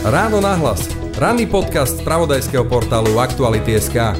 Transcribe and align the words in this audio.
Ráno 0.00 0.40
nahlas. 0.40 0.88
Ranný 1.20 1.44
podcast 1.44 2.00
z 2.00 2.04
pravodajského 2.08 2.64
portálu 2.64 3.20
Aktuality.sk 3.20 4.16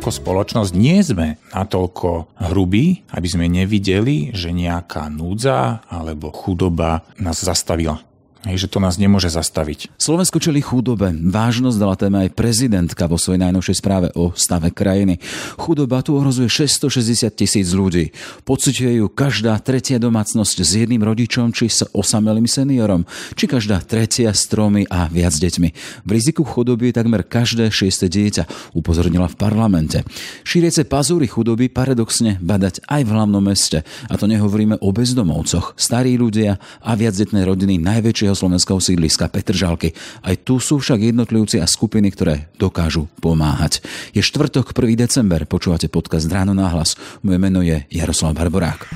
Ako 0.00 0.08
spoločnosť 0.08 0.72
nie 0.72 0.96
sme 1.04 1.36
natoľko 1.52 2.32
hrubí, 2.48 3.04
aby 3.12 3.28
sme 3.28 3.44
nevideli, 3.44 4.32
že 4.32 4.56
nejaká 4.56 5.12
núdza 5.12 5.84
alebo 5.92 6.32
chudoba 6.32 7.04
nás 7.20 7.44
zastavila. 7.44 8.07
Hej, 8.46 8.70
že 8.70 8.70
to 8.70 8.78
nás 8.78 9.02
nemôže 9.02 9.34
zastaviť. 9.34 9.98
Slovensko 9.98 10.38
čeli 10.38 10.62
chudobe. 10.62 11.10
Vážnosť 11.10 11.74
dala 11.74 11.98
téma 11.98 12.22
aj 12.22 12.38
prezidentka 12.38 13.10
vo 13.10 13.18
svojej 13.18 13.42
najnovšej 13.42 13.76
správe 13.82 14.14
o 14.14 14.30
stave 14.38 14.70
krajiny. 14.70 15.18
Chudoba 15.58 16.06
tu 16.06 16.14
ohrozuje 16.14 16.46
660 16.46 17.34
tisíc 17.34 17.74
ľudí. 17.74 18.14
Pocituje 18.46 19.02
ju 19.02 19.10
každá 19.10 19.58
tretia 19.58 19.98
domácnosť 19.98 20.56
s 20.62 20.70
jedným 20.78 21.02
rodičom 21.02 21.50
či 21.50 21.66
s 21.66 21.82
osamelým 21.90 22.46
seniorom, 22.46 23.02
či 23.34 23.50
každá 23.50 23.82
tretia 23.82 24.30
s 24.30 24.46
tromi 24.46 24.86
a 24.86 25.10
viac 25.10 25.34
deťmi. 25.34 25.68
V 26.06 26.10
riziku 26.14 26.46
chudoby 26.46 26.94
je 26.94 27.02
takmer 27.02 27.26
každé 27.26 27.74
šieste 27.74 28.06
dieťa, 28.06 28.70
upozornila 28.78 29.26
v 29.26 29.34
parlamente. 29.34 30.06
Šíriece 30.46 30.86
pazúry 30.86 31.26
chudoby 31.26 31.66
paradoxne 31.66 32.38
badať 32.38 32.86
aj 32.86 33.02
v 33.02 33.10
hlavnom 33.18 33.42
meste. 33.42 33.82
A 34.06 34.14
to 34.14 34.30
nehovoríme 34.30 34.78
o 34.78 34.94
bezdomovcoch. 34.94 35.74
Starí 35.74 36.14
ľudia 36.14 36.62
a 36.86 36.94
viacdetné 36.94 37.42
rodiny 37.42 37.82
najväčšie 37.82 38.28
najväčšieho 38.28 38.36
slovenského 38.38 38.78
sídliska 38.78 39.26
Petržalky. 39.26 39.98
Aj 40.22 40.38
tu 40.38 40.62
sú 40.62 40.78
však 40.78 41.02
jednotlivci 41.10 41.58
a 41.58 41.66
skupiny, 41.66 42.14
ktoré 42.14 42.46
dokážu 42.54 43.10
pomáhať. 43.18 43.82
Je 44.14 44.22
štvrtok, 44.22 44.70
1. 44.70 44.94
december, 44.94 45.42
počúvate 45.50 45.90
podcast 45.90 46.30
Ráno 46.30 46.54
náhlas. 46.54 46.94
Moje 47.26 47.38
meno 47.42 47.66
je 47.66 47.82
Jaroslav 47.90 48.38
Barborák. 48.38 48.86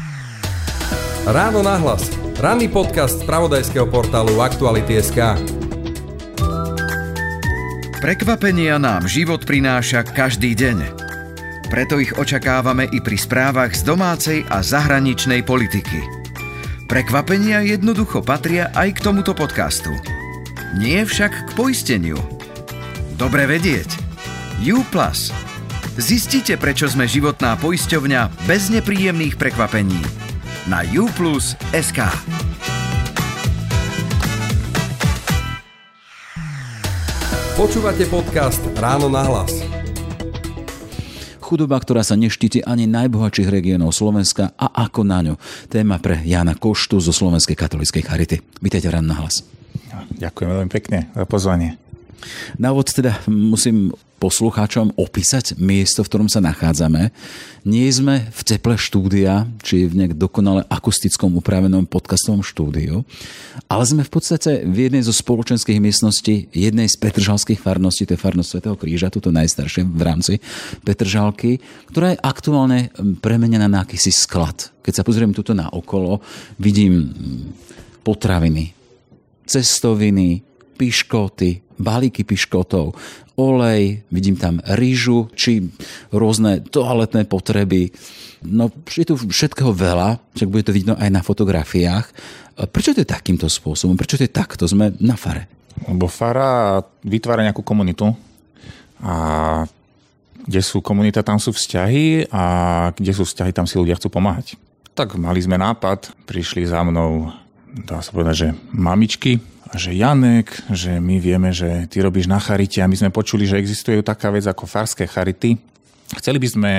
Ráno 1.27 1.67
náhlas. 1.67 2.07
Ranný 2.39 2.71
podcast 2.71 3.23
z 3.23 3.27
pravodajského 3.27 3.87
portálu 3.87 4.39
Aktuality.sk 4.43 5.39
Prekvapenia 8.03 8.83
nám 8.83 9.07
život 9.07 9.47
prináša 9.47 10.03
každý 10.03 10.59
deň. 10.59 10.79
Preto 11.71 12.03
ich 12.03 12.11
očakávame 12.19 12.91
i 12.91 12.99
pri 12.99 13.15
správach 13.15 13.79
z 13.79 13.87
domácej 13.87 14.39
a 14.51 14.59
zahraničnej 14.59 15.47
politiky. 15.47 16.22
Prekvapenia 16.93 17.65
jednoducho 17.65 18.21
patria 18.21 18.69
aj 18.77 19.01
k 19.01 19.09
tomuto 19.09 19.33
podcastu. 19.33 19.89
Nie 20.77 21.09
však 21.09 21.33
k 21.33 21.51
poisteniu. 21.57 22.21
Dobre 23.17 23.49
vedieť. 23.49 23.97
U+. 24.61 24.85
Zistite, 25.97 26.61
prečo 26.61 26.93
sme 26.93 27.09
životná 27.09 27.57
poisťovňa 27.57 28.45
bez 28.45 28.69
nepríjemných 28.69 29.41
prekvapení. 29.41 30.05
Na 30.69 30.85
uplus.sk 30.85 32.13
Počúvate 37.57 38.05
podcast 38.13 38.61
Ráno 38.77 39.09
na 39.09 39.25
hlas. 39.25 39.82
Chudoba, 41.53 41.77
ktorá 41.77 42.01
sa 42.01 42.17
neštíti 42.17 42.65
ani 42.65 42.89
najbohatších 42.89 43.45
regiónov 43.53 43.93
Slovenska 43.93 44.57
a 44.57 44.73
ako 44.89 45.05
na 45.05 45.21
ňu. 45.21 45.35
Téma 45.69 46.01
pre 46.01 46.25
Jana 46.25 46.57
Koštu 46.57 46.97
zo 46.97 47.13
Slovenskej 47.13 47.53
katolíckej 47.53 48.09
charity. 48.09 48.41
Vítejte 48.65 48.89
ráno 48.89 49.13
na 49.13 49.21
hlas. 49.21 49.45
Ďakujem 50.17 50.49
veľmi 50.49 50.71
pekne 50.73 51.13
za 51.13 51.29
pozvanie. 51.29 51.77
Na 52.59 52.73
úvod 52.73 52.93
teda 52.93 53.19
musím 53.27 53.93
poslucháčom 54.23 54.95
opísať 54.95 55.59
miesto, 55.59 56.07
v 56.07 56.11
ktorom 56.15 56.29
sa 56.31 56.39
nachádzame. 56.39 57.11
Nie 57.67 57.91
sme 57.91 58.31
v 58.31 58.41
teple 58.47 58.79
štúdia, 58.79 59.51
či 59.67 59.91
v 59.91 59.99
nejak 59.99 60.15
dokonale 60.15 60.63
akustickom 60.71 61.35
upravenom 61.43 61.91
podcastovom 61.91 62.47
štúdiu, 62.47 63.03
ale 63.67 63.83
sme 63.83 64.07
v 64.07 64.13
podstate 64.15 64.63
v 64.63 64.87
jednej 64.87 65.03
zo 65.03 65.11
spoločenských 65.11 65.83
miestností 65.83 66.47
jednej 66.55 66.87
z 66.87 67.03
Petržalských 67.03 67.59
farností, 67.59 68.07
to 68.07 68.15
je 68.15 68.23
farnosť 68.23 68.51
Svetého 68.55 68.79
kríža, 68.79 69.11
toto 69.11 69.35
najstaršie 69.35 69.83
v 69.91 70.03
rámci 70.07 70.39
Petržalky, 70.87 71.59
ktorá 71.91 72.15
je 72.15 72.23
aktuálne 72.23 72.95
premenená 73.19 73.67
na 73.67 73.83
akýsi 73.83 74.15
sklad. 74.15 74.71
Keď 74.87 75.03
sa 75.03 75.07
pozriem 75.07 75.35
tuto 75.35 75.51
na 75.51 75.67
okolo, 75.67 76.23
vidím 76.63 77.11
potraviny, 78.07 78.71
cestoviny, 79.51 80.43
piškoty, 80.79 81.72
balíky 81.83 82.23
piškotov, 82.23 82.95
olej, 83.37 84.07
vidím 84.09 84.39
tam 84.39 84.63
rýžu, 84.79 85.29
či 85.35 85.67
rôzne 86.15 86.63
toaletné 86.63 87.27
potreby. 87.27 87.91
No, 88.43 88.71
je 88.87 89.07
tu 89.07 89.15
všetkého 89.19 89.71
veľa, 89.75 90.19
však 90.35 90.51
bude 90.51 90.67
to 90.67 90.75
vidno 90.75 90.95
aj 90.99 91.11
na 91.11 91.23
fotografiách. 91.23 92.07
Prečo 92.71 92.95
to 92.95 93.03
je 93.03 93.09
takýmto 93.09 93.47
spôsobom? 93.47 93.95
Prečo 93.95 94.19
to 94.19 94.27
je 94.27 94.33
takto? 94.33 94.67
Sme 94.67 94.95
na 95.03 95.15
fare. 95.15 95.47
Lebo 95.89 96.07
fara 96.07 96.83
vytvára 97.03 97.43
nejakú 97.47 97.65
komunitu 97.65 98.13
a 99.03 99.15
kde 100.43 100.61
sú 100.61 100.83
komunita, 100.83 101.23
tam 101.23 101.39
sú 101.39 101.55
vzťahy 101.55 102.29
a 102.35 102.45
kde 102.99 103.13
sú 103.15 103.23
vzťahy, 103.23 103.55
tam 103.55 103.67
si 103.67 103.79
ľudia 103.79 103.95
chcú 103.95 104.11
pomáhať. 104.11 104.59
Tak 104.93 105.15
mali 105.17 105.39
sme 105.39 105.57
nápad, 105.57 106.13
prišli 106.27 106.67
za 106.67 106.83
mnou, 106.83 107.31
dá 107.87 108.03
sa 108.03 108.11
povedať, 108.11 108.35
že 108.35 108.49
mamičky, 108.75 109.39
že 109.73 109.97
Janek, 109.97 110.53
že 110.69 111.01
my 111.01 111.17
vieme, 111.17 111.51
že 111.53 111.89
ty 111.89 112.05
robíš 112.05 112.29
na 112.29 112.37
charite 112.37 112.85
a 112.85 112.91
my 112.91 112.97
sme 112.97 113.15
počuli, 113.15 113.49
že 113.49 113.57
existuje 113.57 114.05
taká 114.05 114.29
vec 114.29 114.45
ako 114.45 114.69
farské 114.69 115.09
charity. 115.09 115.57
Chceli 116.13 116.37
by 116.37 116.49
sme 116.49 116.73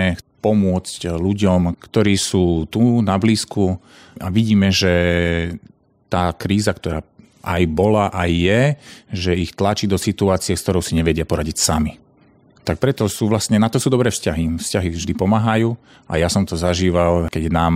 pomôcť 0.43 1.09
ľuďom, 1.17 1.79
ktorí 1.79 2.13
sú 2.19 2.69
tu 2.69 3.01
na 3.01 3.17
blízku 3.17 3.79
a 4.21 4.29
vidíme, 4.29 4.69
že 4.69 4.93
tá 6.11 6.29
kríza, 6.35 6.75
ktorá 6.75 7.01
aj 7.43 7.61
bola, 7.71 8.13
aj 8.13 8.29
je, 8.29 8.61
že 9.11 9.31
ich 9.35 9.51
tlačí 9.57 9.89
do 9.89 9.97
situácie, 9.97 10.53
s 10.53 10.63
ktorou 10.63 10.79
si 10.79 10.93
nevedia 10.93 11.25
poradiť 11.25 11.57
sami. 11.59 11.97
Tak 12.63 12.79
preto 12.79 13.09
sú 13.11 13.27
vlastne, 13.27 13.59
na 13.59 13.67
to 13.67 13.75
sú 13.75 13.91
dobré 13.91 14.07
vzťahy. 14.07 14.55
Vzťahy 14.55 14.87
vždy 14.95 15.13
pomáhajú 15.19 15.75
a 16.07 16.15
ja 16.15 16.31
som 16.31 16.47
to 16.47 16.55
zažíval, 16.55 17.27
keď 17.27 17.51
nám 17.51 17.75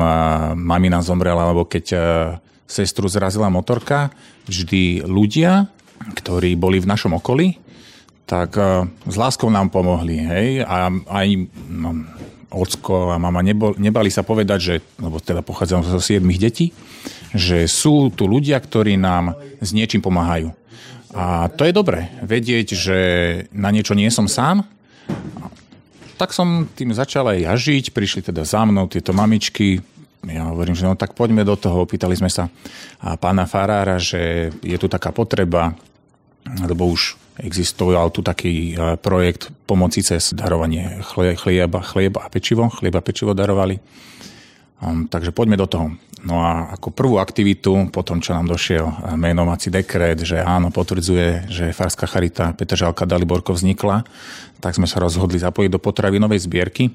mamina 0.55 1.03
zomrela, 1.03 1.43
alebo 1.43 1.67
keď 1.67 1.85
sestru 2.67 3.07
zrazila 3.07 3.47
motorka, 3.47 4.11
vždy 4.45 5.07
ľudia, 5.07 5.71
ktorí 5.97 6.53
boli 6.59 6.77
v 6.83 6.89
našom 6.91 7.15
okolí, 7.17 7.57
tak 8.27 8.59
uh, 8.59 8.83
s 9.07 9.15
láskou 9.15 9.47
nám 9.47 9.71
pomohli. 9.71 10.19
Hej? 10.19 10.67
A 10.67 10.91
aj 10.91 11.27
no, 11.71 12.05
ocko 12.51 13.15
a 13.15 13.17
mama 13.17 13.39
nebol, 13.39 13.75
nebali 13.79 14.11
sa 14.11 14.21
povedať, 14.21 14.59
že, 14.59 14.75
lebo 14.99 15.19
teda 15.23 15.39
pochádzam 15.43 15.87
zo 15.87 16.03
siedmých 16.03 16.43
detí, 16.43 16.75
že 17.31 17.67
sú 17.67 18.11
tu 18.11 18.27
ľudia, 18.27 18.59
ktorí 18.59 18.99
nám 18.99 19.35
s 19.63 19.71
niečím 19.71 20.03
pomáhajú. 20.03 20.51
A 21.15 21.47
to 21.49 21.63
je 21.63 21.73
dobré, 21.73 22.11
vedieť, 22.19 22.75
že 22.75 22.97
na 23.55 23.71
niečo 23.71 23.95
nie 23.95 24.11
som 24.11 24.27
sám. 24.27 24.67
Tak 26.19 26.35
som 26.35 26.67
tým 26.67 26.91
začal 26.91 27.31
aj 27.31 27.39
ja 27.41 27.53
žiť, 27.55 27.95
prišli 27.95 28.21
teda 28.27 28.43
za 28.43 28.65
mnou 28.67 28.91
tieto 28.91 29.15
mamičky, 29.15 29.79
ja 30.27 30.43
hovorím, 30.51 30.75
že 30.75 30.87
no 30.87 30.99
tak 30.99 31.15
poďme 31.15 31.47
do 31.47 31.55
toho. 31.55 31.87
Opýtali 31.87 32.19
sme 32.19 32.27
sa 32.27 32.51
pána 32.99 33.47
Farára, 33.47 33.95
že 33.95 34.51
je 34.59 34.77
tu 34.77 34.91
taká 34.91 35.15
potreba, 35.15 35.71
lebo 36.63 36.87
už 36.91 37.15
existoval 37.37 38.09
tu 38.09 38.25
taký 38.25 38.73
e, 38.73 38.97
projekt 38.97 39.53
pomoci 39.69 40.01
cez 40.01 40.33
darovanie 40.33 41.05
chlieba, 41.13 41.85
chlieba 41.85 42.25
a 42.25 42.29
pečivo. 42.33 42.65
Chlieba 42.73 42.99
a 42.99 43.05
pečivo 43.05 43.37
darovali. 43.37 43.77
Um, 44.81 45.05
takže 45.09 45.33
poďme 45.33 45.57
do 45.57 45.69
toho. 45.69 45.87
No 46.25 46.41
a 46.41 46.73
ako 46.73 46.89
prvú 46.89 47.21
aktivitu, 47.21 47.93
potom 47.93 48.17
čo 48.21 48.33
nám 48.33 48.49
došiel 48.49 48.89
e, 48.89 48.95
menovací 49.13 49.69
dekret, 49.69 50.25
že 50.25 50.41
áno, 50.41 50.73
potvrdzuje, 50.73 51.49
že 51.49 51.77
Farská 51.77 52.09
charita 52.09 52.57
Petržalka 52.57 53.05
Daliborko 53.05 53.53
vznikla, 53.53 54.01
tak 54.57 54.73
sme 54.73 54.89
sa 54.89 54.97
rozhodli 54.97 55.37
zapojiť 55.37 55.69
do 55.69 55.77
potravinovej 55.81 56.41
zbierky, 56.41 56.89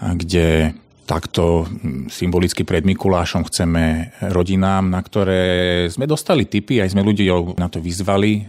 kde 0.00 0.74
takto 1.02 1.66
symbolicky 2.08 2.62
pred 2.62 2.86
Mikulášom 2.86 3.44
chceme 3.50 4.14
rodinám, 4.32 4.86
na 4.86 5.02
ktoré 5.02 5.42
sme 5.90 6.06
dostali 6.06 6.46
tipy, 6.46 6.78
aj 6.78 6.94
sme 6.94 7.02
ľudí 7.02 7.26
na 7.58 7.66
to 7.66 7.82
vyzvali 7.82 8.46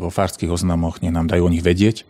vo 0.00 0.08
fárských 0.08 0.48
oznamoch, 0.48 1.04
nech 1.04 1.12
nám 1.12 1.28
dajú 1.28 1.44
o 1.44 1.52
nich 1.52 1.62
vedieť. 1.62 2.08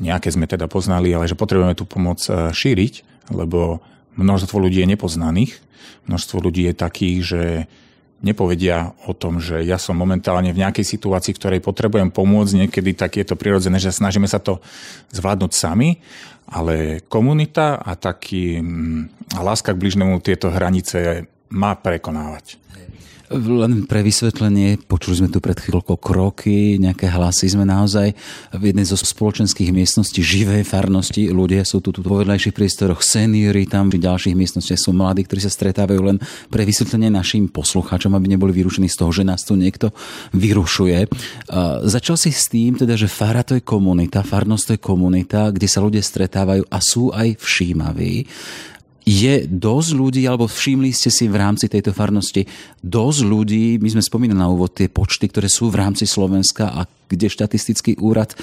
Nejaké 0.00 0.32
sme 0.32 0.48
teda 0.48 0.66
poznali, 0.72 1.12
ale 1.12 1.28
že 1.28 1.36
potrebujeme 1.36 1.76
tú 1.76 1.84
pomoc 1.84 2.24
šíriť, 2.28 3.28
lebo 3.28 3.84
množstvo 4.16 4.56
ľudí 4.56 4.80
je 4.80 4.90
nepoznaných, 4.96 5.52
množstvo 6.08 6.36
ľudí 6.40 6.66
je 6.68 6.74
takých, 6.74 7.18
že 7.20 7.42
nepovedia 8.22 8.94
o 9.04 9.12
tom, 9.12 9.42
že 9.42 9.66
ja 9.66 9.76
som 9.76 9.98
momentálne 9.98 10.54
v 10.54 10.62
nejakej 10.62 10.86
situácii, 10.86 11.34
ktorej 11.34 11.60
potrebujem 11.60 12.14
pomôcť, 12.14 12.66
niekedy 12.66 12.94
tak 12.94 13.18
je 13.18 13.26
to 13.26 13.34
prirodzené, 13.34 13.82
že 13.82 13.90
snažíme 13.90 14.30
sa 14.30 14.38
to 14.38 14.62
zvládnuť 15.10 15.52
sami, 15.52 15.98
ale 16.46 17.02
komunita 17.10 17.82
a 17.82 17.98
taký 17.98 18.58
a 18.58 18.62
mm, 18.62 19.42
láska 19.42 19.74
k 19.74 19.80
bližnému 19.82 20.22
tieto 20.22 20.48
hranice 20.54 21.26
má 21.52 21.74
prekonávať. 21.76 22.62
Len 23.32 23.88
pre 23.88 24.04
vysvetlenie, 24.04 24.76
počuli 24.84 25.24
sme 25.24 25.32
tu 25.32 25.40
pred 25.40 25.56
chvíľkou 25.56 25.96
kroky, 25.96 26.76
nejaké 26.76 27.08
hlasy. 27.08 27.48
Sme 27.48 27.64
naozaj 27.64 28.12
v 28.52 28.62
jednej 28.62 28.84
zo 28.84 29.00
spoločenských 29.00 29.72
miestností 29.72 30.20
živej 30.20 30.68
farnosti. 30.68 31.32
Ľudia 31.32 31.64
sú 31.64 31.80
tu, 31.80 31.96
tu 31.96 32.04
vo 32.04 32.20
vedľajších 32.20 32.52
priestoroch, 32.52 33.00
seniory 33.00 33.64
tam 33.64 33.88
v 33.88 34.04
ďalších 34.04 34.36
miestnostiach 34.36 34.76
sú 34.76 34.92
mladí, 34.92 35.24
ktorí 35.24 35.40
sa 35.40 35.48
stretávajú 35.48 36.00
len 36.04 36.20
pre 36.52 36.68
vysvetlenie 36.68 37.08
našim 37.08 37.48
poslucháčom, 37.48 38.12
aby 38.12 38.36
neboli 38.36 38.52
vyrušení 38.52 38.92
z 38.92 39.00
toho, 39.00 39.10
že 39.10 39.24
nás 39.24 39.40
tu 39.48 39.56
niekto 39.56 39.96
vyrušuje. 40.36 41.08
Začal 41.88 42.16
si 42.20 42.30
s 42.30 42.52
tým, 42.52 42.76
teda, 42.76 43.00
že 43.00 43.08
fara 43.08 43.40
to 43.40 43.56
je 43.56 43.64
komunita, 43.64 44.20
farnosť 44.20 44.64
to 44.64 44.72
je 44.76 44.80
komunita, 44.84 45.48
kde 45.48 45.68
sa 45.70 45.80
ľudia 45.80 46.04
stretávajú 46.04 46.68
a 46.68 46.78
sú 46.84 47.08
aj 47.08 47.40
všímaví 47.40 48.28
je 49.02 49.50
dosť 49.50 49.90
ľudí, 49.98 50.22
alebo 50.30 50.46
všimli 50.46 50.94
ste 50.94 51.10
si 51.10 51.26
v 51.26 51.38
rámci 51.38 51.66
tejto 51.66 51.90
farnosti, 51.90 52.46
dosť 52.82 53.20
ľudí, 53.26 53.64
my 53.82 53.88
sme 53.98 54.02
spomínali 54.02 54.38
na 54.38 54.46
úvod 54.46 54.78
tie 54.78 54.86
počty, 54.86 55.26
ktoré 55.26 55.50
sú 55.50 55.70
v 55.70 55.82
rámci 55.82 56.06
Slovenska 56.06 56.70
a 56.70 56.86
kde 56.86 57.28
štatistický 57.28 58.00
úrad 58.00 58.32
e, 58.32 58.36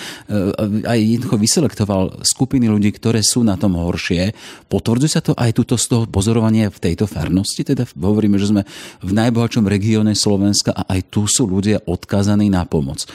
aj 0.86 1.00
jednoducho 1.00 1.42
vyselektoval 1.42 2.22
skupiny 2.22 2.70
ľudí, 2.70 2.94
ktoré 2.94 3.26
sú 3.26 3.42
na 3.42 3.58
tom 3.58 3.74
horšie. 3.80 4.36
Potvrdzuje 4.70 5.10
sa 5.10 5.26
to 5.26 5.34
aj 5.34 5.58
tuto 5.58 5.74
z 5.74 5.90
toho 5.90 6.04
pozorovania 6.06 6.70
v 6.70 6.78
tejto 6.78 7.10
farnosti? 7.10 7.66
Teda 7.66 7.90
hovoríme, 7.90 8.38
že 8.38 8.54
sme 8.54 8.62
v 9.02 9.12
najbohatšom 9.16 9.66
regióne 9.66 10.14
Slovenska 10.14 10.76
a 10.76 10.86
aj 10.86 11.10
tu 11.10 11.26
sú 11.26 11.50
ľudia 11.50 11.82
odkázaní 11.90 12.52
na 12.54 12.68
pomoc 12.70 13.10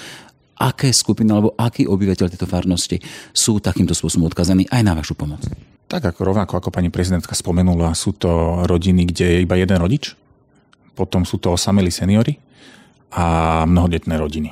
aké 0.54 0.94
skupiny 0.94 1.34
alebo 1.34 1.50
akí 1.58 1.82
obyvateľ 1.82 2.30
tejto 2.30 2.46
farnosti 2.46 3.02
sú 3.34 3.58
takýmto 3.58 3.90
spôsobom 3.90 4.30
odkazaní 4.30 4.70
aj 4.70 4.82
na 4.86 4.94
vašu 4.94 5.18
pomoc? 5.18 5.42
Tak 5.84 6.00
ako 6.00 6.20
rovnako 6.34 6.58
ako 6.58 6.70
pani 6.72 6.88
prezidentka 6.88 7.36
spomenula, 7.36 7.92
sú 7.92 8.16
to 8.16 8.64
rodiny, 8.64 9.04
kde 9.08 9.24
je 9.24 9.38
iba 9.44 9.54
jeden 9.60 9.78
rodič, 9.78 10.16
potom 10.96 11.28
sú 11.28 11.38
to 11.38 11.52
osamelí 11.54 11.92
seniory 11.92 12.40
a 13.14 13.62
mnohodetné 13.68 14.14
rodiny. 14.18 14.50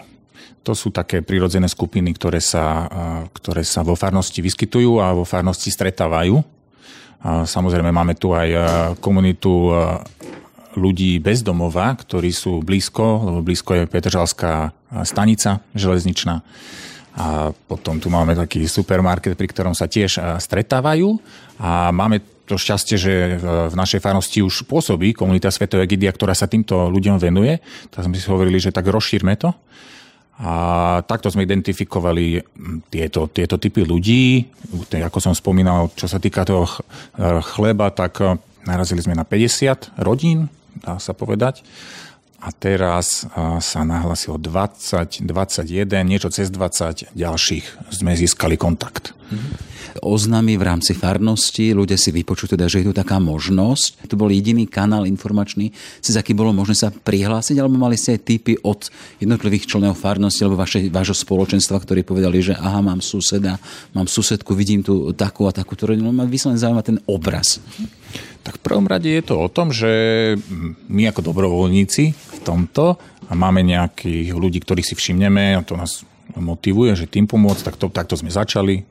To 0.63 0.79
sú 0.79 0.95
také 0.95 1.27
prirodzené 1.27 1.67
skupiny, 1.67 2.15
ktoré 2.15 2.39
sa, 2.39 2.87
ktoré 3.35 3.67
sa 3.67 3.83
vo 3.83 3.99
farnosti 3.99 4.39
vyskytujú 4.39 5.03
a 5.03 5.11
vo 5.11 5.27
farnosti 5.27 5.75
stretávajú. 5.75 6.39
Samozrejme 7.27 7.91
máme 7.91 8.15
tu 8.15 8.31
aj 8.31 8.49
komunitu 9.03 9.75
ľudí 10.79 11.19
bez 11.19 11.43
domova, 11.43 11.91
ktorí 11.99 12.31
sú 12.31 12.63
blízko, 12.63 13.27
lebo 13.27 13.43
blízko 13.43 13.75
je 13.75 13.91
Petržalská 13.91 14.71
stanica 15.03 15.59
železničná. 15.75 16.47
A 17.13 17.53
potom 17.69 18.01
tu 18.01 18.09
máme 18.09 18.33
taký 18.33 18.65
supermarket, 18.65 19.37
pri 19.37 19.49
ktorom 19.53 19.77
sa 19.77 19.85
tiež 19.85 20.41
stretávajú. 20.41 21.21
A 21.61 21.93
máme 21.93 22.25
to 22.49 22.59
šťastie, 22.59 22.97
že 22.99 23.13
e, 23.13 23.31
v 23.71 23.75
našej 23.77 24.03
farnosti 24.03 24.43
už 24.43 24.67
pôsobí 24.67 25.15
komunita 25.15 25.53
Svetovej 25.53 25.87
Egidia, 25.87 26.11
ktorá 26.11 26.35
sa 26.35 26.51
týmto 26.51 26.91
ľuďom 26.91 27.17
venuje. 27.17 27.61
Tak 27.89 28.09
sme 28.09 28.17
si 28.19 28.27
hovorili, 28.27 28.59
že 28.59 28.75
tak 28.75 28.89
rozšírme 28.89 29.37
to. 29.39 29.55
A 30.43 30.53
takto 31.07 31.31
sme 31.31 31.47
identifikovali 31.47 32.43
tieto, 32.91 33.31
tieto 33.31 33.57
typy 33.63 33.87
ľudí. 33.87 34.49
Ako 34.91 35.23
som 35.23 35.37
spomínal, 35.37 35.93
čo 35.95 36.11
sa 36.11 36.19
týka 36.19 36.43
toho 36.43 36.67
e, 36.67 36.73
chleba, 37.55 37.89
tak 37.95 38.19
narazili 38.67 39.05
sme 39.05 39.15
na 39.15 39.23
50 39.23 40.03
rodín, 40.03 40.51
dá 40.83 40.99
sa 40.99 41.15
povedať. 41.15 41.63
A 42.43 42.51
teraz 42.51 43.23
sa 43.63 43.81
nahlasilo 43.87 44.35
20, 44.35 45.23
21, 45.23 46.03
niečo 46.03 46.27
cez 46.27 46.51
20 46.51 47.15
ďalších 47.15 47.95
sme 47.95 48.19
získali 48.19 48.59
kontakt. 48.59 49.15
Mm-hmm 49.33 49.73
oznámy 50.01 50.57
v 50.57 50.65
rámci 50.65 50.97
farnosti, 50.97 51.77
ľudia 51.77 52.01
si 52.01 52.09
vypočujú 52.15 52.57
teda, 52.57 52.71
že 52.71 52.81
je 52.81 52.89
tu 52.89 52.95
taká 52.97 53.21
možnosť. 53.21 54.09
To 54.09 54.17
bol 54.17 54.33
jediný 54.33 54.65
kanál 54.65 55.05
informačný, 55.05 55.75
cez 56.01 56.17
aký 56.17 56.33
bolo 56.33 56.57
možné 56.57 56.79
sa 56.79 56.89
prihlásiť, 56.89 57.61
alebo 57.61 57.77
mali 57.77 58.01
ste 58.01 58.17
aj 58.17 58.25
typy 58.25 58.55
od 58.65 58.89
jednotlivých 59.21 59.69
členov 59.69 60.01
farnosti 60.01 60.41
alebo 60.47 60.57
vaše, 60.57 60.89
vášho 60.89 61.17
spoločenstva, 61.17 61.83
ktorí 61.83 62.07
povedali, 62.07 62.41
že 62.41 62.57
aha, 62.57 62.81
mám 62.81 63.05
suseda, 63.05 63.61
mám 63.93 64.09
susedku, 64.09 64.57
vidím 64.57 64.81
tu 64.81 65.13
takú 65.13 65.45
a 65.45 65.53
takú, 65.53 65.77
ktorú 65.77 65.99
ma 66.09 66.25
vyslovene 66.25 66.63
zaujíma 66.63 66.83
ten 66.87 66.99
obraz. 67.05 67.61
Tak 68.43 68.59
v 68.59 68.65
prvom 68.65 68.91
rade 68.91 69.07
je 69.07 69.23
to 69.23 69.39
o 69.39 69.47
tom, 69.47 69.71
že 69.71 69.91
my 70.91 71.03
ako 71.11 71.31
dobrovoľníci 71.31 72.05
v 72.11 72.39
tomto 72.43 72.99
a 73.31 73.33
máme 73.39 73.63
nejakých 73.63 74.35
ľudí, 74.35 74.59
ktorých 74.59 74.89
si 74.93 74.95
všimneme 74.99 75.55
a 75.55 75.63
to 75.63 75.79
nás 75.79 76.03
motivuje, 76.37 76.97
že 76.97 77.11
tým 77.11 77.29
pomôcť, 77.29 77.63
tak 77.67 77.77
to, 77.77 77.87
takto 77.93 78.15
sme 78.17 78.33
začali 78.33 78.87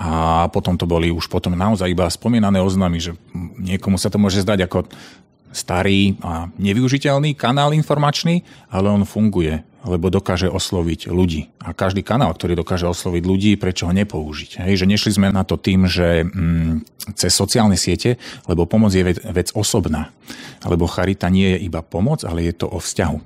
a 0.00 0.46
potom 0.48 0.78
to 0.80 0.88
boli 0.88 1.12
už 1.12 1.28
potom 1.28 1.52
naozaj 1.52 1.90
iba 1.90 2.08
spomínané 2.08 2.62
oznamy, 2.62 3.02
že 3.02 3.12
niekomu 3.58 4.00
sa 4.00 4.08
to 4.08 4.16
môže 4.16 4.40
zdať 4.40 4.64
ako 4.64 4.88
starý 5.50 6.14
a 6.22 6.46
nevyužiteľný 6.56 7.34
kanál 7.34 7.74
informačný, 7.74 8.46
ale 8.70 8.86
on 8.86 9.02
funguje, 9.02 9.66
lebo 9.82 10.06
dokáže 10.06 10.46
osloviť 10.46 11.10
ľudí. 11.10 11.50
A 11.58 11.74
každý 11.74 12.06
kanál, 12.06 12.30
ktorý 12.38 12.54
dokáže 12.54 12.86
osloviť 12.86 13.22
ľudí, 13.26 13.50
prečo 13.58 13.90
ho 13.90 13.92
nepoužiť? 13.92 14.62
Hej, 14.62 14.86
že 14.86 14.86
nešli 14.86 15.10
sme 15.18 15.28
na 15.34 15.42
to 15.42 15.58
tým, 15.58 15.90
že 15.90 16.22
mm, 16.22 17.12
cez 17.18 17.34
sociálne 17.34 17.74
siete, 17.74 18.14
lebo 18.46 18.70
pomoc 18.70 18.94
je 18.94 19.02
vec, 19.02 19.18
vec 19.26 19.50
osobná. 19.58 20.14
Lebo 20.62 20.86
charita 20.86 21.26
nie 21.26 21.58
je 21.58 21.66
iba 21.66 21.82
pomoc, 21.82 22.22
ale 22.22 22.46
je 22.46 22.54
to 22.54 22.70
o 22.70 22.78
vzťahu. 22.78 23.18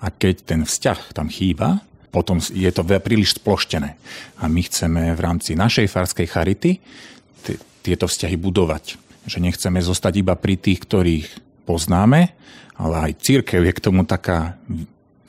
A 0.00 0.06
keď 0.08 0.34
ten 0.48 0.60
vzťah 0.64 1.12
tam 1.12 1.28
chýba, 1.28 1.84
potom 2.10 2.42
je 2.42 2.70
to 2.74 2.82
príliš 2.82 3.38
sploštené. 3.38 3.94
A 4.42 4.44
my 4.50 4.60
chceme 4.66 5.14
v 5.14 5.20
rámci 5.22 5.54
našej 5.54 5.86
farskej 5.86 6.26
charity 6.26 6.82
t- 7.46 7.60
tieto 7.86 8.10
vzťahy 8.10 8.34
budovať. 8.34 8.98
Že 9.30 9.38
nechceme 9.46 9.78
zostať 9.78 10.20
iba 10.20 10.34
pri 10.34 10.58
tých, 10.58 10.82
ktorých 10.82 11.28
poznáme, 11.64 12.34
ale 12.74 12.94
aj 13.10 13.22
církev 13.22 13.62
je 13.62 13.72
k 13.76 13.84
tomu 13.84 14.02
taká, 14.02 14.58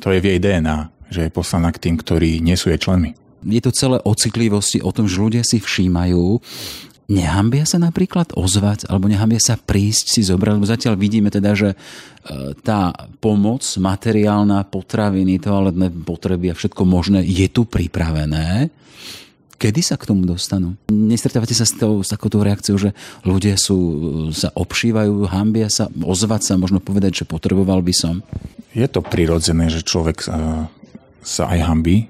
to 0.02 0.10
je 0.10 0.20
v 0.20 0.36
jej 0.36 0.40
DNA, 0.42 0.90
že 1.12 1.28
je 1.28 1.32
poslaná 1.32 1.70
k 1.70 1.82
tým, 1.90 1.96
ktorí 2.00 2.42
nie 2.42 2.58
sú 2.58 2.74
jej 2.74 2.82
členmi. 2.82 3.14
Je 3.42 3.62
to 3.62 3.74
celé 3.74 3.98
o 4.06 4.14
citlivosti, 4.14 4.80
o 4.82 4.94
tom, 4.94 5.10
že 5.10 5.18
ľudia 5.18 5.44
si 5.46 5.58
všímajú, 5.58 6.40
Nehambia 7.12 7.68
sa 7.68 7.76
napríklad 7.76 8.32
ozvať, 8.40 8.88
alebo 8.88 9.12
nehambia 9.12 9.44
sa 9.44 9.60
prísť 9.60 10.08
si 10.08 10.24
zobrať, 10.24 10.56
lebo 10.56 10.64
zatiaľ 10.64 10.96
vidíme 10.96 11.28
teda, 11.28 11.52
že 11.52 11.70
e, 11.76 11.78
tá 12.64 12.96
pomoc, 13.20 13.68
materiálna, 13.68 14.64
potraviny, 14.72 15.36
toaletné 15.44 15.92
potreby 16.08 16.56
a 16.56 16.58
všetko 16.58 16.88
možné 16.88 17.20
je 17.28 17.52
tu 17.52 17.68
pripravené. 17.68 18.72
Kedy 19.60 19.82
sa 19.84 20.00
k 20.00 20.08
tomu 20.08 20.24
dostanú? 20.24 20.80
Nestretávate 20.88 21.52
sa 21.52 21.68
s, 21.68 21.76
tou, 21.76 22.00
s 22.00 22.10
takouto 22.10 22.40
reakciou, 22.42 22.80
že 22.80 22.96
ľudia 23.28 23.60
sú, 23.60 23.78
sa 24.32 24.48
obšívajú, 24.56 25.28
hambia 25.28 25.68
sa, 25.68 25.92
ozvať 25.92 26.42
sa, 26.48 26.54
možno 26.56 26.80
povedať, 26.80 27.22
že 27.22 27.30
potreboval 27.30 27.84
by 27.84 27.94
som? 27.94 28.24
Je 28.72 28.88
to 28.88 29.04
prirodzené, 29.04 29.68
že 29.68 29.84
človek 29.84 30.24
sa, 30.24 30.72
sa 31.22 31.44
aj 31.52 31.60
hambí, 31.60 32.08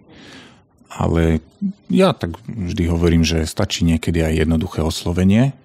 ale 0.92 1.40
ja 1.88 2.12
tak 2.12 2.36
vždy 2.48 2.84
hovorím, 2.92 3.24
že 3.24 3.48
stačí 3.48 3.88
niekedy 3.88 4.20
aj 4.20 4.44
jednoduché 4.44 4.84
oslovenie 4.84 5.56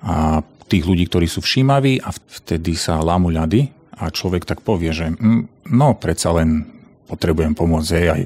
a 0.00 0.46
tých 0.70 0.86
ľudí, 0.86 1.10
ktorí 1.10 1.26
sú 1.26 1.42
všímaví 1.42 1.98
a 1.98 2.14
vtedy 2.14 2.78
sa 2.78 3.02
lámu 3.02 3.34
ľady 3.34 3.74
a 3.98 4.08
človek 4.08 4.46
tak 4.46 4.62
povie, 4.62 4.94
že 4.94 5.10
mm, 5.10 5.70
no 5.74 5.98
predsa 5.98 6.30
len 6.30 6.70
potrebujem 7.10 7.58
pomôcť. 7.58 7.90
Hej. 7.90 8.06
Aj 8.06 8.22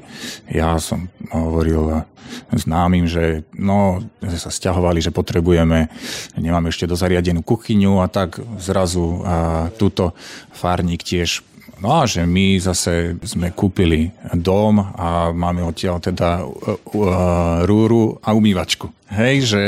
ja 0.52 0.76
som 0.76 1.08
hovoril 1.32 2.04
známym, 2.52 3.08
že 3.08 3.48
no, 3.56 4.04
sa 4.20 4.52
stiahovali, 4.52 5.00
že 5.00 5.14
potrebujeme, 5.14 5.88
nemáme 6.36 6.68
ešte 6.68 6.84
dozariadenú 6.84 7.40
kuchyňu 7.40 8.04
a 8.04 8.06
tak 8.12 8.42
zrazu 8.60 9.24
a 9.24 9.36
túto 9.72 10.12
farník 10.52 11.00
tiež 11.00 11.40
No 11.84 12.00
a 12.00 12.08
že 12.08 12.24
my 12.24 12.56
zase 12.56 13.12
sme 13.28 13.52
kúpili 13.52 14.08
dom 14.32 14.80
a 14.80 15.36
máme 15.36 15.60
odtiaľ 15.60 16.00
teda 16.00 16.40
uh, 16.40 16.48
uh, 16.48 17.60
rúru 17.68 18.16
a 18.24 18.32
umývačku. 18.32 18.88
Hej, 19.12 19.52
že 19.52 19.62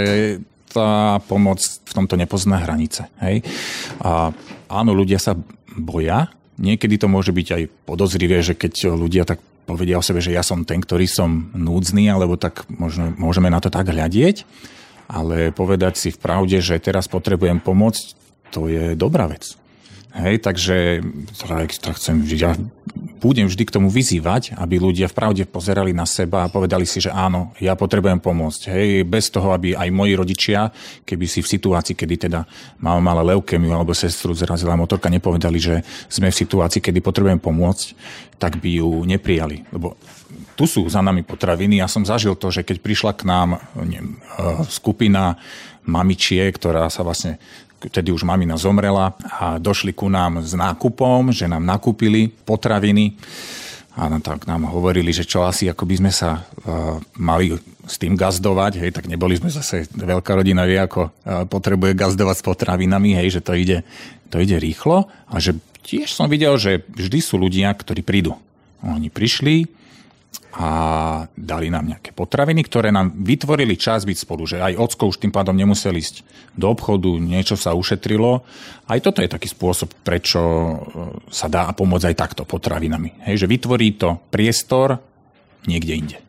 tá 0.72 1.20
pomoc 1.28 1.60
v 1.60 1.92
tomto 1.92 2.16
nepozná 2.16 2.64
hranice. 2.64 3.12
Hej. 3.20 3.44
A 4.00 4.32
áno, 4.72 4.96
ľudia 4.96 5.20
sa 5.20 5.36
boja. 5.76 6.32
Niekedy 6.56 6.96
to 6.96 7.12
môže 7.12 7.36
byť 7.36 7.48
aj 7.52 7.62
podozrivé, 7.84 8.40
že 8.40 8.56
keď 8.56 8.96
ľudia 8.96 9.28
tak 9.28 9.44
povedia 9.68 10.00
o 10.00 10.04
sebe, 10.04 10.24
že 10.24 10.32
ja 10.32 10.40
som 10.40 10.64
ten, 10.64 10.80
ktorý 10.80 11.04
som 11.04 11.52
núdzny, 11.52 12.08
alebo 12.08 12.40
tak 12.40 12.64
možno, 12.72 13.12
môžeme 13.20 13.52
na 13.52 13.60
to 13.60 13.68
tak 13.68 13.92
hľadieť. 13.92 14.48
Ale 15.12 15.52
povedať 15.52 16.00
si 16.00 16.08
v 16.08 16.18
pravde, 16.18 16.64
že 16.64 16.80
teraz 16.80 17.12
potrebujem 17.12 17.60
pomôcť, 17.60 18.04
to 18.56 18.72
je 18.72 18.96
dobrá 18.96 19.28
vec. 19.28 19.65
Hej, 20.16 20.48
takže 20.48 21.04
to 21.76 21.92
chcem, 21.92 22.24
ja 22.24 22.56
budem 23.20 23.44
vždy 23.44 23.68
k 23.68 23.74
tomu 23.76 23.92
vyzývať, 23.92 24.56
aby 24.56 24.80
ľudia 24.80 25.12
v 25.12 25.16
pravde 25.16 25.42
pozerali 25.44 25.92
na 25.92 26.08
seba 26.08 26.48
a 26.48 26.52
povedali 26.52 26.88
si, 26.88 27.04
že 27.04 27.12
áno, 27.12 27.52
ja 27.60 27.76
potrebujem 27.76 28.16
pomôcť. 28.16 28.72
Hej, 28.72 29.04
bez 29.04 29.28
toho, 29.28 29.52
aby 29.52 29.76
aj 29.76 29.92
moji 29.92 30.12
rodičia, 30.16 30.72
keby 31.04 31.28
si 31.28 31.44
v 31.44 31.52
situácii, 31.52 31.92
kedy 31.92 32.28
teda 32.28 32.48
mám 32.80 33.04
malé 33.04 33.36
leukemiu 33.36 33.76
alebo 33.76 33.92
sestru 33.92 34.32
zrazila 34.32 34.72
motorka, 34.72 35.12
nepovedali, 35.12 35.60
že 35.60 35.74
sme 36.08 36.32
v 36.32 36.40
situácii, 36.40 36.80
kedy 36.80 37.04
potrebujem 37.04 37.40
pomôcť, 37.40 37.86
tak 38.40 38.56
by 38.56 38.80
ju 38.80 39.04
neprijali. 39.04 39.68
Lebo 39.68 40.00
tu 40.56 40.64
sú 40.64 40.88
za 40.88 41.04
nami 41.04 41.20
potraviny. 41.20 41.84
Ja 41.84 41.88
som 41.92 42.08
zažil 42.08 42.32
to, 42.40 42.48
že 42.48 42.64
keď 42.64 42.80
prišla 42.80 43.12
k 43.12 43.28
nám 43.28 43.60
neviem, 43.76 44.16
eh, 44.16 44.64
skupina 44.72 45.36
mamičie, 45.86 46.42
ktorá 46.50 46.90
sa 46.90 47.06
vlastne 47.06 47.38
Vtedy 47.76 48.08
už 48.10 48.24
mamina 48.24 48.56
zomrela 48.56 49.12
a 49.20 49.60
došli 49.60 49.92
ku 49.92 50.08
nám 50.08 50.40
s 50.40 50.56
nákupom, 50.56 51.30
že 51.30 51.44
nám 51.44 51.62
nakúpili 51.62 52.32
potraviny 52.32 53.14
a 53.96 54.12
tak 54.20 54.44
nám 54.44 54.68
hovorili, 54.68 55.08
že 55.08 55.24
čo 55.24 55.48
asi 55.48 55.72
ako 55.72 55.88
by 55.88 55.94
sme 55.96 56.12
sa 56.12 56.44
uh, 56.44 57.00
mali 57.16 57.56
s 57.88 57.96
tým 57.96 58.12
gazdovať, 58.12 58.84
hej, 58.84 58.90
tak 58.92 59.08
neboli 59.08 59.40
sme 59.40 59.48
zase 59.48 59.88
veľká 59.88 60.36
rodina, 60.36 60.68
vie, 60.68 60.76
ako 60.76 61.08
uh, 61.08 61.48
potrebuje 61.48 61.96
gazdovať 61.96 62.36
s 62.36 62.44
potravinami, 62.44 63.16
hej, 63.16 63.40
že 63.40 63.44
to 63.44 63.56
ide, 63.56 63.88
to 64.28 64.36
ide 64.36 64.60
rýchlo 64.60 65.08
a 65.32 65.36
že 65.40 65.56
tiež 65.80 66.12
som 66.12 66.28
videl, 66.28 66.60
že 66.60 66.84
vždy 66.92 67.18
sú 67.24 67.40
ľudia, 67.40 67.72
ktorí 67.72 68.04
prídu. 68.04 68.36
Oni 68.84 69.08
prišli, 69.08 69.64
a 70.56 70.70
dali 71.36 71.68
nám 71.68 71.84
nejaké 71.84 72.16
potraviny, 72.16 72.64
ktoré 72.64 72.88
nám 72.88 73.12
vytvorili 73.12 73.76
čas 73.76 74.08
byť 74.08 74.18
spolu, 74.24 74.48
že 74.48 74.56
aj 74.64 74.80
ocko 74.80 75.12
už 75.12 75.20
tým 75.20 75.28
pádom 75.28 75.52
nemusel 75.52 75.92
ísť 75.92 76.24
do 76.56 76.72
obchodu, 76.72 77.12
niečo 77.20 77.60
sa 77.60 77.76
ušetrilo. 77.76 78.40
Aj 78.88 78.98
toto 79.04 79.20
je 79.20 79.28
taký 79.28 79.52
spôsob, 79.52 79.92
prečo 80.00 80.40
e, 80.40 80.76
sa 81.28 81.52
dá 81.52 81.68
pomôcť 81.76 82.08
aj 82.08 82.16
takto 82.16 82.42
potravinami. 82.48 83.28
Hej, 83.28 83.44
že 83.44 83.52
vytvorí 83.52 84.00
to 84.00 84.16
priestor 84.32 84.96
niekde 85.68 85.92
inde. 85.92 86.25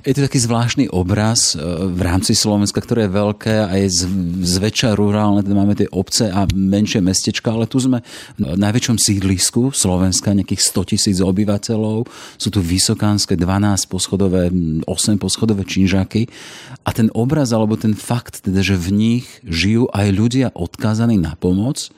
Je 0.00 0.16
to 0.16 0.24
taký 0.24 0.40
zvláštny 0.40 0.88
obraz 0.88 1.52
e, 1.52 1.60
v 1.92 2.00
rámci 2.00 2.32
Slovenska, 2.32 2.80
ktoré 2.80 3.04
je 3.04 3.12
veľké 3.12 3.54
a 3.68 3.72
je 3.76 4.08
zväčša 4.40 4.96
rurálne, 4.96 5.44
teda 5.44 5.52
máme 5.52 5.76
tie 5.76 5.88
obce 5.92 6.32
a 6.32 6.48
menšie 6.48 7.04
mestečka, 7.04 7.52
ale 7.52 7.68
tu 7.68 7.76
sme 7.76 8.00
v 8.40 8.56
najväčšom 8.56 8.96
sídlisku 8.96 9.76
Slovenska, 9.76 10.32
nejakých 10.32 10.64
100 10.64 10.90
tisíc 10.96 11.18
obyvateľov. 11.20 12.08
Sú 12.40 12.48
tu 12.48 12.64
vysokánske 12.64 13.36
12 13.36 13.92
poschodové, 13.92 14.48
8 14.88 15.20
poschodové 15.20 15.68
činžáky 15.68 16.24
a 16.88 16.90
ten 16.96 17.12
obraz 17.12 17.52
alebo 17.52 17.76
ten 17.76 17.92
fakt, 17.92 18.48
teda, 18.48 18.64
že 18.64 18.80
v 18.80 18.88
nich 18.96 19.26
žijú 19.44 19.92
aj 19.92 20.08
ľudia 20.08 20.48
odkázaní 20.56 21.20
na 21.20 21.36
pomoc, 21.36 21.92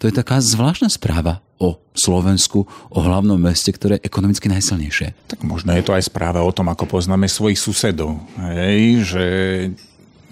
to 0.00 0.08
je 0.08 0.16
taká 0.16 0.40
zvláštna 0.40 0.88
správa 0.88 1.44
o 1.60 1.76
Slovensku, 1.92 2.64
o 2.88 2.98
hlavnom 3.04 3.36
meste, 3.36 3.68
ktoré 3.68 4.00
je 4.00 4.08
ekonomicky 4.08 4.48
najsilnejšie. 4.48 5.12
Tak 5.28 5.44
možno 5.44 5.76
je 5.76 5.84
to 5.84 5.92
aj 5.92 6.08
správa 6.08 6.40
o 6.40 6.48
tom, 6.56 6.72
ako 6.72 6.88
poznáme 6.88 7.28
svojich 7.28 7.60
susedov. 7.60 8.16
Hej, 8.40 9.04
že 9.04 9.24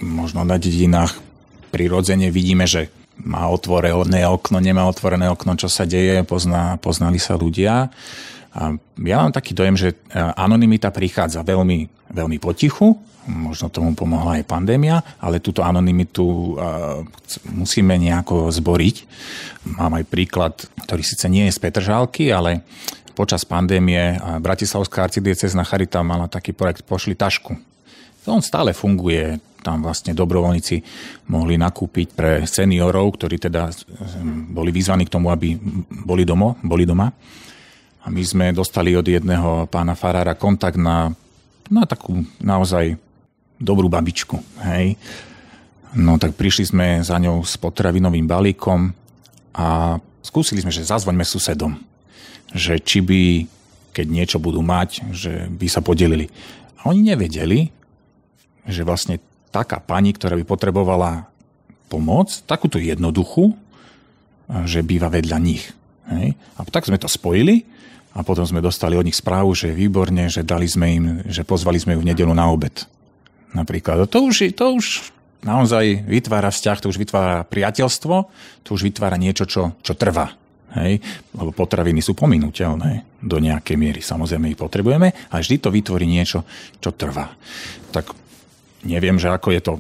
možno 0.01 0.49
na 0.49 0.57
dedinách 0.57 1.21
prirodzene 1.69 2.33
vidíme, 2.33 2.65
že 2.65 2.89
má 3.21 3.45
otvorené 3.53 4.25
okno, 4.25 4.57
nemá 4.57 4.89
otvorené 4.89 5.29
okno, 5.29 5.53
čo 5.61 5.69
sa 5.69 5.85
deje, 5.85 6.25
pozná, 6.25 6.81
poznali 6.81 7.21
sa 7.21 7.37
ľudia. 7.37 7.93
Ja 9.07 9.17
mám 9.23 9.31
taký 9.31 9.55
dojem, 9.55 9.79
že 9.79 9.95
anonimita 10.15 10.91
prichádza 10.91 11.47
veľmi, 11.47 12.11
veľmi 12.11 12.39
potichu, 12.43 12.99
možno 13.29 13.69
tomu 13.71 13.93
pomohla 13.95 14.41
aj 14.41 14.49
pandémia, 14.51 14.99
ale 15.23 15.39
túto 15.39 15.63
anonymitu 15.63 16.57
musíme 17.55 17.95
nejako 17.95 18.51
zboriť. 18.51 18.97
Mám 19.79 20.03
aj 20.03 20.05
príklad, 20.11 20.55
ktorý 20.89 21.03
síce 21.07 21.31
nie 21.31 21.47
je 21.47 21.55
z 21.55 21.61
Petržálky, 21.61 22.33
ale 22.35 22.65
počas 23.13 23.45
pandémie 23.45 24.19
Bratislavská 24.41 25.07
arcidiecezna 25.07 25.63
Charita 25.63 26.03
mala 26.03 26.27
taký 26.27 26.51
projekt 26.57 26.83
Pošli 26.89 27.15
tašku. 27.15 27.55
On 28.29 28.45
stále 28.45 28.77
funguje, 28.77 29.41
tam 29.65 29.81
vlastne 29.85 30.13
dobrovoľníci 30.13 30.77
mohli 31.33 31.57
nakúpiť 31.57 32.09
pre 32.13 32.45
seniorov, 32.45 33.17
ktorí 33.17 33.41
teda 33.41 33.73
boli 34.53 34.69
vyzvaní 34.69 35.09
k 35.09 35.15
tomu, 35.15 35.33
aby 35.33 35.57
boli, 36.05 36.29
domo, 36.29 36.61
boli 36.61 36.85
doma. 36.85 37.09
A 38.09 38.13
my 38.13 38.25
sme 38.25 38.57
dostali 38.57 38.97
od 38.97 39.05
jedného 39.05 39.69
pána 39.69 39.93
Farára 39.93 40.33
kontakt 40.33 40.81
na, 40.81 41.13
na 41.69 41.85
takú 41.85 42.25
naozaj 42.41 42.97
dobrú 43.61 43.93
babičku. 43.93 44.41
Hej. 44.65 44.97
No 45.93 46.17
tak 46.17 46.33
prišli 46.33 46.73
sme 46.73 46.87
za 47.05 47.21
ňou 47.21 47.45
s 47.45 47.61
potravinovým 47.61 48.25
balíkom 48.25 48.97
a 49.53 50.01
skúsili 50.25 50.65
sme, 50.65 50.73
že 50.73 50.89
zazvoňme 50.89 51.21
susedom, 51.21 51.77
že 52.57 52.81
či 52.81 53.05
by, 53.05 53.45
keď 53.93 54.07
niečo 54.09 54.39
budú 54.41 54.65
mať, 54.65 55.05
že 55.13 55.45
by 55.53 55.69
sa 55.69 55.85
podelili. 55.85 56.33
A 56.81 56.89
oni 56.89 57.13
nevedeli, 57.13 57.69
že 58.65 58.89
vlastne 58.89 59.21
taká 59.53 59.85
pani, 59.85 60.17
ktorá 60.17 60.33
by 60.33 60.49
potrebovala 60.49 61.29
pomoc, 61.93 62.33
takúto 62.49 62.81
jednoduchú, 62.81 63.53
že 64.65 64.81
býva 64.81 65.13
vedľa 65.13 65.37
nich. 65.45 65.69
Hej. 66.09 66.41
A 66.57 66.65
tak 66.73 66.89
sme 66.89 66.97
to 66.97 67.05
spojili 67.05 67.77
a 68.17 68.25
potom 68.25 68.45
sme 68.45 68.65
dostali 68.65 68.97
od 68.97 69.05
nich 69.05 69.19
správu, 69.19 69.53
že 69.53 69.73
je 69.73 69.79
výborne, 69.79 70.29
že 70.29 70.47
dali 70.47 70.65
sme 70.65 70.87
im, 70.93 71.05
že 71.29 71.45
pozvali 71.45 71.77
sme 71.77 71.95
ju 71.97 72.01
v 72.03 72.09
nedelu 72.13 72.33
na 72.33 72.49
obed 72.49 72.87
napríklad. 73.53 74.09
To 74.09 74.29
už, 74.29 74.53
to 74.53 74.77
už 74.77 74.87
naozaj 75.45 76.05
vytvára 76.05 76.53
vzťah, 76.53 76.79
to 76.83 76.91
už 76.91 76.99
vytvára 76.99 77.47
priateľstvo, 77.47 78.15
to 78.65 78.69
už 78.75 78.83
vytvára 78.85 79.17
niečo, 79.17 79.49
čo, 79.49 79.77
čo 79.81 79.95
trvá. 79.95 80.35
Hej? 80.77 81.01
Lebo 81.33 81.55
potraviny 81.55 82.05
sú 82.05 82.13
pominuteľné 82.13 83.23
do 83.25 83.37
nejakej 83.41 83.77
miery. 83.79 84.01
Samozrejme 84.05 84.53
ich 84.53 84.61
potrebujeme 84.61 85.09
a 85.33 85.35
vždy 85.41 85.57
to 85.63 85.73
vytvorí 85.73 86.05
niečo, 86.05 86.45
čo 86.83 86.93
trvá. 86.93 87.33
Tak 87.95 88.13
neviem, 88.85 89.17
že 89.17 89.33
ako 89.33 89.49
je 89.55 89.63
to 89.65 89.73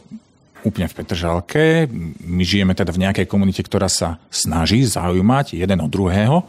úplne 0.66 0.90
v 0.90 0.96
Petržalke. 0.96 1.86
My 2.24 2.42
žijeme 2.42 2.72
teda 2.74 2.90
v 2.90 3.02
nejakej 3.06 3.26
komunite, 3.30 3.62
ktorá 3.62 3.86
sa 3.86 4.18
snaží 4.32 4.82
zaujímať 4.82 5.54
jeden 5.54 5.78
od 5.84 5.90
druhého, 5.92 6.48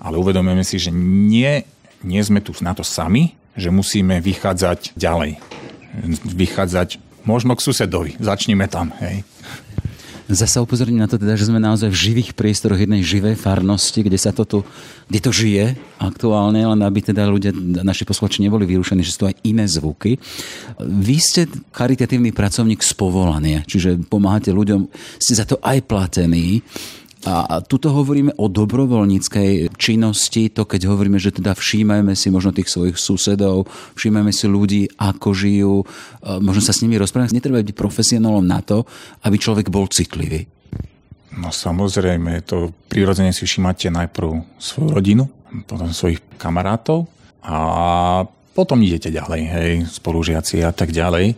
ale 0.00 0.20
uvedomujeme 0.20 0.64
si, 0.66 0.80
že 0.80 0.90
nie, 0.94 1.64
nie 2.04 2.22
sme 2.22 2.40
tu 2.44 2.52
na 2.60 2.76
to 2.76 2.84
sami, 2.84 3.36
že 3.56 3.72
musíme 3.72 4.20
vychádzať 4.20 4.96
ďalej 4.96 5.40
vychádzať 6.24 7.00
možno 7.24 7.56
k 7.56 7.64
susedovi. 7.64 8.10
Začníme 8.20 8.68
tam. 8.68 8.92
Hej. 9.00 9.24
Zasa 10.26 10.58
upozorním 10.58 10.98
na 10.98 11.06
to 11.06 11.22
teda, 11.22 11.38
že 11.38 11.46
sme 11.46 11.62
naozaj 11.62 11.86
v 11.86 12.02
živých 12.10 12.34
priestoroch 12.34 12.82
jednej 12.82 12.98
živej 12.98 13.38
farnosti, 13.38 14.02
kde 14.02 14.18
sa 14.18 14.34
to 14.34 14.42
tu, 14.42 14.58
kde 15.06 15.22
to 15.22 15.30
žije 15.30 15.78
aktuálne, 16.02 16.66
len 16.66 16.80
aby 16.82 16.98
teda 16.98 17.30
ľudia, 17.30 17.54
naši 17.86 18.02
posluchači 18.02 18.42
neboli 18.42 18.66
vyrušení, 18.66 19.06
že 19.06 19.14
sú 19.14 19.18
to 19.22 19.30
aj 19.30 19.38
iné 19.46 19.70
zvuky. 19.70 20.18
Vy 20.82 21.16
ste 21.22 21.46
charitatívny 21.70 22.34
pracovník 22.34 22.82
z 22.82 22.92
povolania, 22.98 23.62
čiže 23.70 24.02
pomáhate 24.10 24.50
ľuďom, 24.50 24.90
ste 25.22 25.38
za 25.38 25.46
to 25.46 25.62
aj 25.62 25.86
platení. 25.86 26.58
A 27.24 27.64
tuto 27.64 27.90
hovoríme 27.90 28.36
o 28.38 28.46
dobrovoľníckej 28.46 29.74
činnosti, 29.80 30.52
to 30.52 30.68
keď 30.68 30.86
hovoríme, 30.86 31.16
že 31.16 31.34
teda 31.34 31.56
všímajme 31.56 32.12
si 32.14 32.30
možno 32.30 32.54
tých 32.54 32.70
svojich 32.70 33.00
susedov, 33.00 33.66
všímajme 33.96 34.30
si 34.30 34.46
ľudí, 34.46 34.82
ako 34.94 35.28
žijú, 35.34 35.74
možno 36.44 36.62
sa 36.62 36.76
s 36.76 36.84
nimi 36.86 36.94
rozprávať. 37.00 37.34
Netreba 37.34 37.64
byť 37.64 37.74
profesionálom 37.74 38.46
na 38.46 38.62
to, 38.62 38.86
aby 39.26 39.42
človek 39.42 39.72
bol 39.72 39.90
citlivý. 39.90 40.46
No 41.34 41.50
samozrejme, 41.50 42.46
to 42.46 42.70
prirodzene 42.86 43.34
si 43.34 43.42
všímate 43.42 43.90
najprv 43.90 44.60
svoju 44.62 44.88
rodinu, 44.94 45.24
potom 45.66 45.90
svojich 45.90 46.22
kamarátov 46.38 47.10
a 47.42 47.58
potom 48.54 48.80
idete 48.80 49.10
ďalej, 49.10 49.42
hej, 49.50 49.72
spolužiaci 49.88 50.62
a 50.62 50.70
tak 50.70 50.94
ďalej. 50.94 51.34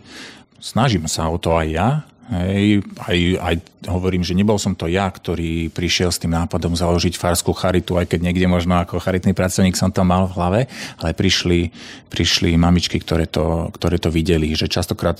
Snažím 0.61 1.09
sa 1.09 1.27
o 1.27 1.39
to 1.41 1.55
aj 1.55 1.67
ja, 1.67 1.89
Hej, 2.29 2.85
aj, 3.09 3.17
aj 3.41 3.55
hovorím, 3.89 4.21
že 4.21 4.37
nebol 4.37 4.61
som 4.61 4.77
to 4.77 4.85
ja, 4.85 5.09
ktorý 5.09 5.73
prišiel 5.73 6.13
s 6.13 6.21
tým 6.21 6.37
nápadom 6.37 6.77
založiť 6.77 7.17
farskú 7.17 7.57
charitu, 7.57 7.97
aj 7.97 8.05
keď 8.05 8.19
niekde 8.21 8.45
možno 8.45 8.77
ako 8.77 9.01
charitný 9.01 9.33
pracovník 9.33 9.73
som 9.73 9.89
to 9.89 10.05
mal 10.05 10.29
v 10.29 10.35
hlave, 10.37 10.61
ale 11.01 11.17
prišli, 11.17 11.73
prišli 12.05 12.53
mamičky, 12.53 13.01
ktoré 13.01 13.25
to, 13.25 13.73
ktoré 13.73 13.97
to 13.97 14.13
videli, 14.13 14.53
že 14.53 14.69
častokrát 14.69 15.17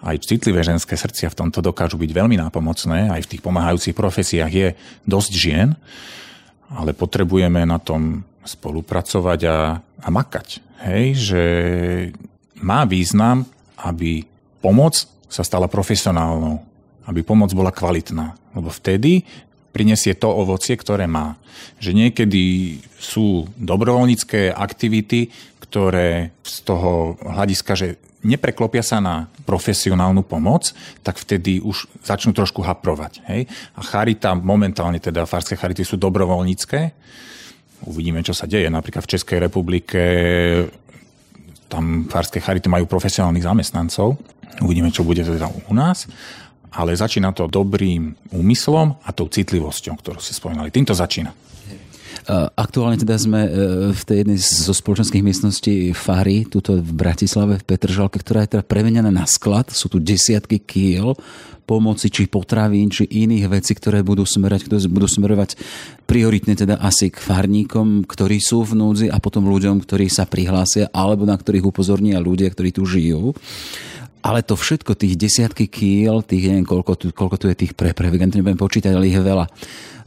aj 0.00 0.16
citlivé 0.24 0.64
ženské 0.64 0.96
srdcia 0.96 1.28
v 1.28 1.38
tomto 1.44 1.60
dokážu 1.60 2.00
byť 2.00 2.08
veľmi 2.08 2.40
nápomocné, 2.40 3.12
aj 3.12 3.28
v 3.28 3.30
tých 3.36 3.44
pomáhajúcich 3.44 3.92
profesiách 3.92 4.52
je 4.52 4.68
dosť 5.04 5.32
žien, 5.36 5.76
ale 6.72 6.96
potrebujeme 6.96 7.68
na 7.68 7.76
tom 7.76 8.24
spolupracovať 8.48 9.40
a, 9.44 9.76
a 9.76 10.08
makať. 10.08 10.64
Hej, 10.88 11.04
že 11.20 11.42
má 12.64 12.88
význam, 12.88 13.44
aby 13.76 14.24
pomoc 14.64 15.04
sa 15.30 15.46
stala 15.46 15.70
profesionálnou, 15.70 16.58
aby 17.06 17.22
pomoc 17.22 17.54
bola 17.54 17.70
kvalitná. 17.70 18.34
Lebo 18.52 18.68
vtedy 18.68 19.22
prinesie 19.70 20.18
to 20.18 20.26
ovocie, 20.26 20.74
ktoré 20.74 21.06
má. 21.06 21.38
Že 21.78 21.94
niekedy 21.94 22.42
sú 22.98 23.46
dobrovoľnícke 23.54 24.50
aktivity, 24.50 25.30
ktoré 25.62 26.34
z 26.42 26.56
toho 26.66 27.14
hľadiska, 27.22 27.72
že 27.78 27.88
nepreklopia 28.26 28.82
sa 28.82 28.98
na 28.98 29.30
profesionálnu 29.46 30.26
pomoc, 30.26 30.74
tak 31.00 31.16
vtedy 31.16 31.62
už 31.62 31.86
začnú 32.02 32.34
trošku 32.34 32.60
haprovať. 32.60 33.22
Hej? 33.30 33.46
A 33.78 33.80
charita, 33.86 34.34
momentálne 34.34 34.98
teda 34.98 35.24
farské 35.24 35.54
charity 35.54 35.86
sú 35.86 35.96
dobrovoľnícke. 35.96 36.78
Uvidíme, 37.88 38.20
čo 38.20 38.36
sa 38.36 38.44
deje. 38.44 38.68
Napríklad 38.68 39.06
v 39.06 39.12
Českej 39.16 39.38
republike 39.40 40.02
tam 41.70 42.10
farské 42.10 42.42
charity 42.42 42.66
majú 42.66 42.84
profesionálnych 42.90 43.46
zamestnancov, 43.46 44.18
Uvidíme, 44.58 44.90
čo 44.90 45.06
bude 45.06 45.22
teda 45.22 45.46
u 45.46 45.72
nás. 45.72 46.10
Ale 46.70 46.94
začína 46.94 47.34
to 47.34 47.50
dobrým 47.50 48.14
úmyslom 48.30 49.02
a 49.02 49.10
tou 49.10 49.26
citlivosťou, 49.26 49.94
ktorú 49.98 50.18
si 50.22 50.34
spomínali. 50.34 50.70
Týmto 50.70 50.94
začína. 50.94 51.34
Aktuálne 52.54 52.94
teda 52.94 53.18
sme 53.18 53.40
e, 53.42 53.50
v 53.90 54.02
tej 54.06 54.22
jednej 54.22 54.38
zo 54.38 54.70
spoločenských 54.70 55.24
miestností 55.24 55.90
Fary, 55.96 56.46
tuto 56.46 56.78
v 56.78 56.92
Bratislave, 56.94 57.58
v 57.58 57.66
Petržalke, 57.66 58.22
ktorá 58.22 58.46
je 58.46 58.54
teda 58.54 58.62
premenená 58.62 59.10
na 59.10 59.26
sklad. 59.26 59.72
Sú 59.74 59.90
tu 59.90 59.98
desiatky 59.98 60.62
kýl 60.62 61.18
pomoci, 61.66 62.06
či 62.10 62.30
potravín, 62.30 62.90
či 62.90 63.06
iných 63.06 63.46
vecí, 63.50 63.74
ktoré 63.74 64.02
budú 64.02 64.22
smerovať, 64.26 64.62
ktoré 64.66 64.78
budú 64.90 65.08
smerovať 65.10 65.58
prioritne 66.06 66.58
teda 66.58 66.78
asi 66.82 67.10
k 67.10 67.18
farníkom, 67.18 68.06
ktorí 68.06 68.42
sú 68.42 68.66
v 68.66 68.74
núdzi 68.78 69.06
a 69.10 69.22
potom 69.22 69.46
ľuďom, 69.46 69.82
ktorí 69.82 70.10
sa 70.10 70.26
prihlásia 70.26 70.90
alebo 70.90 71.26
na 71.26 71.38
ktorých 71.38 71.66
upozornia 71.66 72.18
ľudia, 72.18 72.50
ktorí 72.50 72.74
tu 72.74 72.86
žijú. 72.86 73.34
Ale 74.20 74.44
to 74.44 74.54
všetko, 74.56 74.96
tých 74.96 75.16
desiatky 75.16 75.66
kýl, 75.66 76.20
tých 76.20 76.52
neviem, 76.52 76.68
koľko 76.68 76.92
tu, 76.96 77.06
koľko 77.10 77.36
tu 77.40 77.46
je 77.48 77.56
tých 77.56 77.72
prepravy, 77.72 78.20
nebudem 78.20 78.60
počítať, 78.60 78.92
ale 78.92 79.08
ich 79.08 79.16
je 79.16 79.24
veľa 79.24 79.46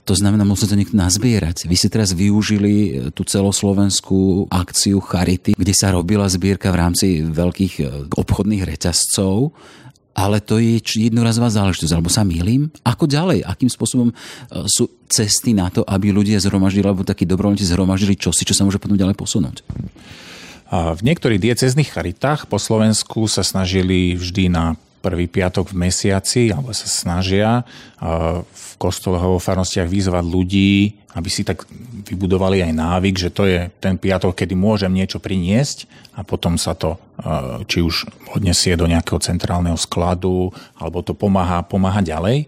to 0.03 0.19
znamená, 0.19 0.43
musí 0.43 0.67
to 0.67 0.75
niekto 0.75 0.99
nazbierať. 0.99 1.63
Vy 1.63 1.79
ste 1.79 1.87
teraz 1.87 2.11
využili 2.11 2.73
e, 2.75 2.91
tú 3.15 3.23
celoslovenskú 3.23 4.51
akciu 4.51 4.99
Charity, 4.99 5.55
kde 5.55 5.71
sa 5.71 5.95
robila 5.95 6.27
zbierka 6.27 6.75
v 6.75 6.79
rámci 6.83 7.07
veľkých 7.23 7.73
e, 7.79 7.83
obchodných 8.11 8.67
reťazcov 8.67 9.55
ale 10.13 10.37
to 10.45 10.61
je 10.61 10.77
jednorazová 11.09 11.49
záležitosť, 11.49 11.89
alebo 11.89 12.05
sa 12.05 12.21
milím? 12.21 12.69
Ako 12.85 13.09
ďalej? 13.09 13.49
Akým 13.49 13.65
spôsobom 13.65 14.13
e, 14.13 14.15
sú 14.69 15.01
cesty 15.09 15.57
na 15.57 15.73
to, 15.73 15.81
aby 15.81 16.13
ľudia 16.13 16.37
zhromaždili, 16.37 16.85
alebo 16.85 17.01
takí 17.01 17.25
dobrovoľníci 17.25 17.65
zhromaždili 17.65 18.13
čosi, 18.13 18.45
čo 18.45 18.53
sa 18.53 18.61
môže 18.61 18.77
potom 18.77 18.93
ďalej 18.93 19.17
posunúť? 19.17 19.65
V 20.71 21.01
niektorých 21.03 21.41
diecezných 21.41 21.91
charitách 21.91 22.47
po 22.47 22.61
Slovensku 22.61 23.27
sa 23.27 23.43
snažili 23.43 24.15
vždy 24.15 24.47
na 24.47 24.79
prvý 25.03 25.27
piatok 25.27 25.75
v 25.75 25.91
mesiaci, 25.91 26.55
alebo 26.55 26.71
sa 26.71 26.87
snažia 26.87 27.67
v 28.47 28.69
kostoloch 28.79 29.19
vo 29.19 29.39
farnostiach 29.39 29.91
vyzvať 29.91 30.23
ľudí, 30.23 30.95
aby 31.13 31.29
si 31.29 31.43
tak 31.43 31.67
vybudovali 32.07 32.63
aj 32.63 32.73
návyk, 32.73 33.15
že 33.19 33.29
to 33.29 33.43
je 33.45 33.67
ten 33.83 33.99
piatok, 33.99 34.33
kedy 34.33 34.55
môžem 34.55 34.95
niečo 34.95 35.19
priniesť 35.19 35.85
a 36.15 36.23
potom 36.23 36.55
sa 36.55 36.73
to 36.73 36.95
či 37.67 37.83
už 37.83 38.07
odnesie 38.33 38.73
do 38.79 38.87
nejakého 38.87 39.19
centrálneho 39.19 39.75
skladu, 39.77 40.55
alebo 40.79 41.03
to 41.03 41.11
pomáha, 41.13 41.61
pomáha 41.67 42.01
ďalej. 42.01 42.47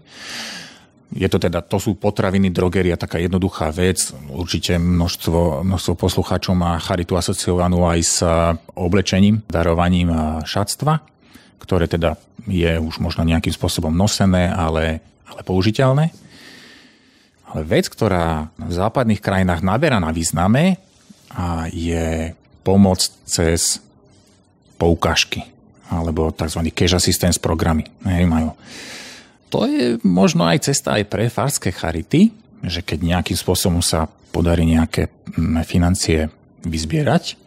Je 1.14 1.28
to 1.30 1.38
teda, 1.38 1.62
to 1.62 1.78
sú 1.78 1.94
potraviny, 1.94 2.50
drogeria, 2.50 2.98
taká 2.98 3.22
jednoduchá 3.22 3.70
vec. 3.70 4.10
Určite 4.26 4.74
množstvo, 4.74 5.62
množstvo 5.62 5.94
poslucháčov 5.94 6.54
má 6.58 6.78
charitu 6.82 7.14
asociovanú 7.14 7.86
aj 7.86 8.00
s 8.02 8.18
oblečením, 8.74 9.46
darovaním 9.46 10.10
šatstva 10.42 11.16
ktoré 11.66 11.90
teda 11.90 12.14
je 12.46 12.78
už 12.78 13.02
možno 13.02 13.26
nejakým 13.26 13.50
spôsobom 13.50 13.90
nosené, 13.90 14.46
ale, 14.54 15.02
ale 15.26 15.40
použiteľné. 15.42 16.14
Ale 17.50 17.60
vec, 17.66 17.90
ktorá 17.90 18.54
v 18.54 18.72
západných 18.72 19.18
krajinách 19.18 19.66
naberá 19.66 19.98
na 19.98 20.14
význame, 20.14 20.78
a 21.36 21.66
je 21.68 22.32
pomoc 22.62 23.02
cez 23.26 23.82
poukážky 24.78 25.44
alebo 25.90 26.30
tzv. 26.32 26.70
cash 26.70 26.96
assistance 26.96 27.36
programy. 27.36 27.86
Hej, 28.06 28.24
majú. 28.24 28.54
To 29.54 29.66
je 29.66 30.02
možno 30.02 30.46
aj 30.46 30.70
cesta 30.72 30.98
aj 30.98 31.04
pre 31.06 31.30
farské 31.30 31.70
charity, 31.70 32.34
že 32.66 32.82
keď 32.82 32.98
nejakým 33.02 33.38
spôsobom 33.38 33.84
sa 33.84 34.10
podarí 34.34 34.66
nejaké 34.66 35.08
mm, 35.08 35.62
financie 35.62 36.28
vyzbierať, 36.66 37.38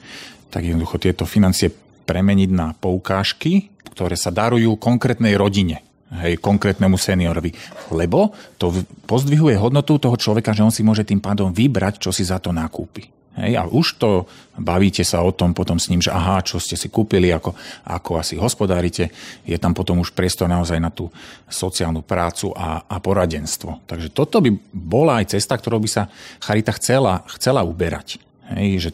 tak 0.50 0.66
jednoducho 0.66 0.98
tieto 0.98 1.28
financie 1.28 1.70
premeniť 2.08 2.50
na 2.50 2.74
poukážky, 2.74 3.70
ktoré 3.94 4.16
sa 4.18 4.34
darujú 4.34 4.80
konkrétnej 4.80 5.38
rodine 5.38 5.86
hej, 6.18 6.42
konkrétnemu 6.42 6.98
seniorovi. 6.98 7.54
Lebo 7.94 8.34
to 8.58 8.74
pozdvihuje 9.06 9.60
hodnotu 9.62 10.02
toho 10.02 10.18
človeka, 10.18 10.56
že 10.58 10.66
on 10.66 10.74
si 10.74 10.82
môže 10.82 11.06
tým 11.06 11.22
pádom 11.22 11.54
vybrať, 11.54 12.02
čo 12.02 12.10
si 12.10 12.26
za 12.26 12.42
to 12.42 12.50
nakúpi. 12.50 13.19
Hej, 13.40 13.56
a 13.56 13.64
už 13.64 13.96
to 13.96 14.28
bavíte 14.60 15.00
sa 15.08 15.24
o 15.24 15.32
tom 15.32 15.56
potom 15.56 15.80
s 15.80 15.88
ním, 15.88 16.04
že 16.04 16.12
aha, 16.12 16.44
čo 16.44 16.60
ste 16.60 16.76
si 16.76 16.92
kúpili, 16.92 17.32
ako, 17.32 17.56
ako 17.88 18.20
asi 18.20 18.36
hospodárite, 18.36 19.16
je 19.48 19.56
tam 19.56 19.72
potom 19.72 20.04
už 20.04 20.12
priestor 20.12 20.52
naozaj 20.52 20.76
na 20.76 20.92
tú 20.92 21.08
sociálnu 21.48 22.04
prácu 22.04 22.52
a, 22.52 22.84
a 22.84 23.00
poradenstvo. 23.00 23.88
Takže 23.88 24.12
toto 24.12 24.44
by 24.44 24.52
bola 24.76 25.24
aj 25.24 25.40
cesta, 25.40 25.56
ktorou 25.56 25.80
by 25.80 25.90
sa 25.90 26.12
Charita 26.44 26.76
chcela, 26.76 27.24
chcela 27.40 27.64
uberať. 27.64 28.20
Hej, 28.52 28.70
že 28.84 28.90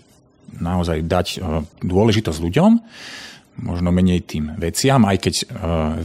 naozaj 0.62 1.02
dať 1.10 1.28
e, 1.36 1.38
dôležitosť 1.82 2.40
ľuďom, 2.40 2.72
možno 3.66 3.90
menej 3.90 4.22
tým 4.28 4.54
veciam, 4.62 5.02
aj 5.10 5.18
keď 5.18 5.36
e, 5.42 5.46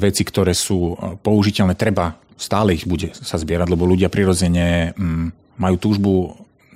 veci, 0.00 0.22
ktoré 0.24 0.56
sú 0.56 0.96
e, 0.96 1.20
použiteľné, 1.20 1.76
treba 1.76 2.16
stále 2.40 2.72
ich 2.72 2.88
bude 2.88 3.12
sa 3.12 3.36
zbierať, 3.36 3.68
lebo 3.68 3.84
ľudia 3.84 4.08
prirodzene 4.08 4.96
mm, 4.96 5.60
majú 5.60 5.76
túžbu 5.76 6.12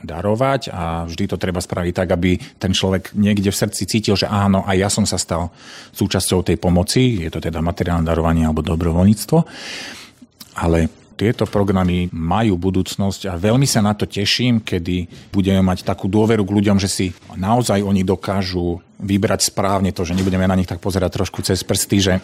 darovať 0.05 0.71
a 0.71 1.09
vždy 1.09 1.25
to 1.33 1.37
treba 1.41 1.59
spraviť 1.59 1.93
tak, 1.97 2.09
aby 2.15 2.37
ten 2.61 2.71
človek 2.71 3.17
niekde 3.17 3.51
v 3.51 3.61
srdci 3.65 3.89
cítil, 3.89 4.15
že 4.15 4.31
áno, 4.31 4.63
aj 4.65 4.77
ja 4.77 4.89
som 4.93 5.05
sa 5.09 5.19
stal 5.19 5.51
súčasťou 5.97 6.45
tej 6.45 6.57
pomoci, 6.61 7.25
je 7.25 7.31
to 7.33 7.41
teda 7.41 7.65
materiálne 7.65 8.07
darovanie 8.07 8.45
alebo 8.45 8.63
dobrovoľníctvo, 8.63 9.39
ale 10.61 11.05
tieto 11.15 11.47
programy 11.47 12.11
majú 12.11 12.59
budúcnosť 12.59 13.31
a 13.31 13.39
veľmi 13.39 13.65
sa 13.65 13.81
na 13.81 13.95
to 13.95 14.05
teším, 14.05 14.67
kedy 14.67 15.31
budeme 15.31 15.63
mať 15.63 15.87
takú 15.87 16.11
dôveru 16.11 16.43
k 16.43 16.55
ľuďom, 16.59 16.77
že 16.83 16.91
si 16.91 17.07
naozaj 17.39 17.87
oni 17.87 18.03
dokážu 18.03 18.83
vybrať 18.99 19.55
správne 19.55 19.95
to, 19.95 20.03
že 20.03 20.19
nebudeme 20.19 20.45
na 20.47 20.59
nich 20.59 20.67
tak 20.67 20.83
pozerať 20.83 21.23
trošku 21.23 21.47
cez 21.47 21.63
prsty, 21.63 21.99
že 22.03 22.15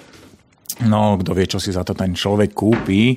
no, 0.84 1.18
kto 1.22 1.30
vie, 1.34 1.46
čo 1.46 1.62
si 1.62 1.70
za 1.70 1.86
to 1.86 1.94
ten 1.94 2.14
človek 2.18 2.50
kúpi. 2.50 3.14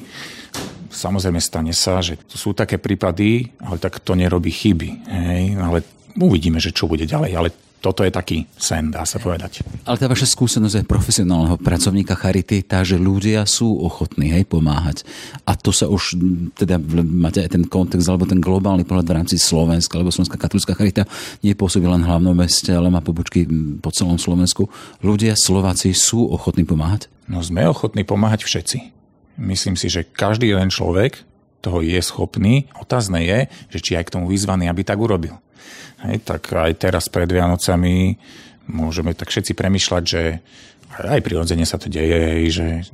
Samozrejme 0.94 1.42
stane 1.42 1.74
sa, 1.74 2.00
že 2.06 2.22
sú 2.30 2.54
také 2.54 2.78
prípady, 2.78 3.50
ale 3.60 3.82
tak 3.82 4.00
to 4.06 4.14
nerobí 4.14 4.54
chyby. 4.54 4.90
Hej? 5.10 5.44
Ale 5.58 5.82
uvidíme, 6.22 6.62
že 6.62 6.70
čo 6.70 6.86
bude 6.86 7.10
ďalej. 7.10 7.32
Ale 7.34 7.50
toto 7.84 8.08
je 8.08 8.16
taký 8.16 8.48
sen, 8.56 8.96
dá 8.96 9.04
sa 9.04 9.20
povedať. 9.20 9.60
Ale 9.84 10.00
tá 10.00 10.08
vaša 10.08 10.32
skúsenosť 10.32 10.76
je 10.80 10.88
profesionálneho 10.88 11.60
pracovníka 11.60 12.16
Charity, 12.16 12.64
tá, 12.64 12.80
že 12.80 12.96
ľudia 12.96 13.44
sú 13.44 13.76
ochotní 13.84 14.32
hej, 14.32 14.48
pomáhať. 14.48 15.04
A 15.44 15.60
to 15.60 15.76
sa 15.76 15.92
už, 15.92 16.16
teda 16.56 16.80
máte 17.04 17.44
aj 17.44 17.60
ten 17.60 17.68
kontext, 17.68 18.08
alebo 18.08 18.24
ten 18.24 18.40
globálny 18.40 18.88
pohľad 18.88 19.04
v 19.04 19.16
rámci 19.20 19.36
Slovenska, 19.36 20.00
alebo 20.00 20.16
Slovenská 20.16 20.40
katolická 20.40 20.80
Charita 20.80 21.04
nepôsobí 21.44 21.84
len 21.84 22.08
v 22.08 22.08
hlavnom 22.08 22.32
meste, 22.32 22.72
ale 22.72 22.88
má 22.88 23.04
pobočky 23.04 23.44
po 23.84 23.92
celom 23.92 24.16
Slovensku. 24.16 24.72
Ľudia, 25.04 25.36
Slováci 25.36 25.92
sú 25.92 26.24
ochotní 26.32 26.64
pomáhať? 26.64 27.12
No 27.28 27.44
sme 27.44 27.68
ochotní 27.68 28.08
pomáhať 28.08 28.48
všetci. 28.48 29.03
Myslím 29.40 29.74
si, 29.74 29.90
že 29.90 30.06
každý 30.06 30.54
jeden 30.54 30.70
človek 30.70 31.22
toho 31.64 31.80
je 31.80 31.98
schopný. 32.04 32.68
Otázne 32.76 33.24
je, 33.24 33.40
že 33.72 33.80
či 33.80 33.92
aj 33.96 34.12
k 34.12 34.14
tomu 34.20 34.28
vyzvaný, 34.28 34.68
aby 34.68 34.84
tak 34.84 35.00
urobil. 35.00 35.40
Hej, 36.04 36.28
tak 36.28 36.52
aj 36.52 36.76
teraz 36.76 37.08
pred 37.08 37.32
Vianocami 37.32 38.20
môžeme 38.68 39.16
tak 39.16 39.32
všetci 39.32 39.56
premyšľať, 39.56 40.04
že 40.04 40.44
aj 40.94 41.26
prirodzene 41.26 41.66
sa 41.66 41.82
to 41.82 41.90
deje, 41.90 42.46
že 42.54 42.86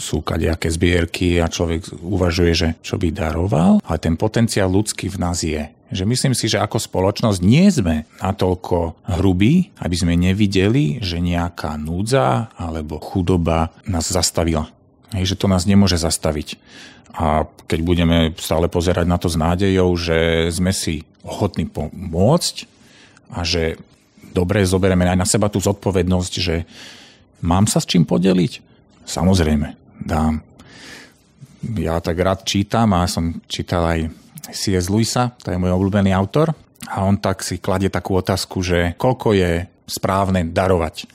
sú 0.00 0.24
kadejaké 0.24 0.72
zbierky 0.72 1.36
a 1.36 1.52
človek 1.52 1.84
uvažuje, 2.00 2.52
že 2.56 2.68
čo 2.80 2.96
by 2.96 3.12
daroval, 3.12 3.84
ale 3.84 3.98
ten 4.00 4.16
potenciál 4.16 4.72
ľudský 4.72 5.12
v 5.12 5.20
nás 5.20 5.44
je. 5.44 5.68
Že 5.92 6.08
myslím 6.08 6.32
si, 6.32 6.48
že 6.48 6.56
ako 6.56 6.80
spoločnosť 6.80 7.44
nie 7.44 7.68
sme 7.68 8.08
natoľko 8.24 9.04
hrubí, 9.20 9.68
aby 9.84 9.96
sme 9.98 10.16
nevideli, 10.16 11.04
že 11.04 11.20
nejaká 11.20 11.76
núdza 11.76 12.48
alebo 12.56 12.96
chudoba 12.96 13.76
nás 13.84 14.08
zastavila. 14.08 14.72
Hej, 15.12 15.36
že 15.36 15.38
to 15.38 15.46
nás 15.48 15.68
nemôže 15.68 16.00
zastaviť. 16.00 16.56
A 17.12 17.44
keď 17.68 17.80
budeme 17.84 18.18
stále 18.40 18.72
pozerať 18.72 19.04
na 19.04 19.20
to 19.20 19.28
s 19.28 19.36
nádejou, 19.36 19.92
že 20.00 20.48
sme 20.48 20.72
si 20.72 21.04
ochotní 21.20 21.68
pomôcť 21.68 22.64
a 23.36 23.44
že 23.44 23.76
dobre 24.32 24.64
zoberieme 24.64 25.04
aj 25.04 25.20
na 25.20 25.28
seba 25.28 25.52
tú 25.52 25.60
zodpovednosť, 25.60 26.32
že 26.40 26.64
mám 27.44 27.68
sa 27.68 27.84
s 27.84 27.88
čím 27.88 28.08
podeliť? 28.08 28.64
Samozrejme, 29.04 30.00
dám. 30.00 30.40
Ja 31.76 32.00
tak 32.00 32.16
rád 32.16 32.48
čítam 32.48 32.96
a 32.96 33.04
som 33.04 33.44
čítal 33.44 33.84
aj 33.84 34.00
C.S. 34.50 34.88
Lewisa, 34.88 35.36
to 35.44 35.52
je 35.52 35.60
môj 35.60 35.76
obľúbený 35.76 36.10
autor, 36.16 36.56
a 36.88 37.06
on 37.06 37.20
tak 37.20 37.44
si 37.46 37.62
kladie 37.62 37.92
takú 37.92 38.18
otázku, 38.18 38.64
že 38.64 38.98
koľko 38.98 39.36
je 39.36 39.70
správne 39.86 40.48
darovať. 40.50 41.06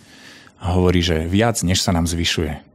A 0.64 0.74
hovorí, 0.74 1.06
že 1.06 1.30
viac, 1.30 1.62
než 1.62 1.84
sa 1.84 1.94
nám 1.94 2.10
zvyšuje. 2.10 2.67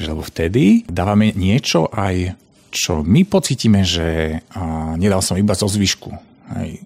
Že 0.00 0.06
lebo 0.12 0.22
vtedy 0.24 0.64
dávame 0.88 1.34
niečo 1.36 1.88
aj 1.92 2.38
čo 2.72 3.04
my 3.04 3.28
pocítime, 3.28 3.84
že 3.84 4.40
a, 4.56 4.96
nedal 4.96 5.20
som 5.20 5.36
iba 5.36 5.52
zo 5.52 5.68
zvyšku. 5.68 6.08
Hej. 6.56 6.80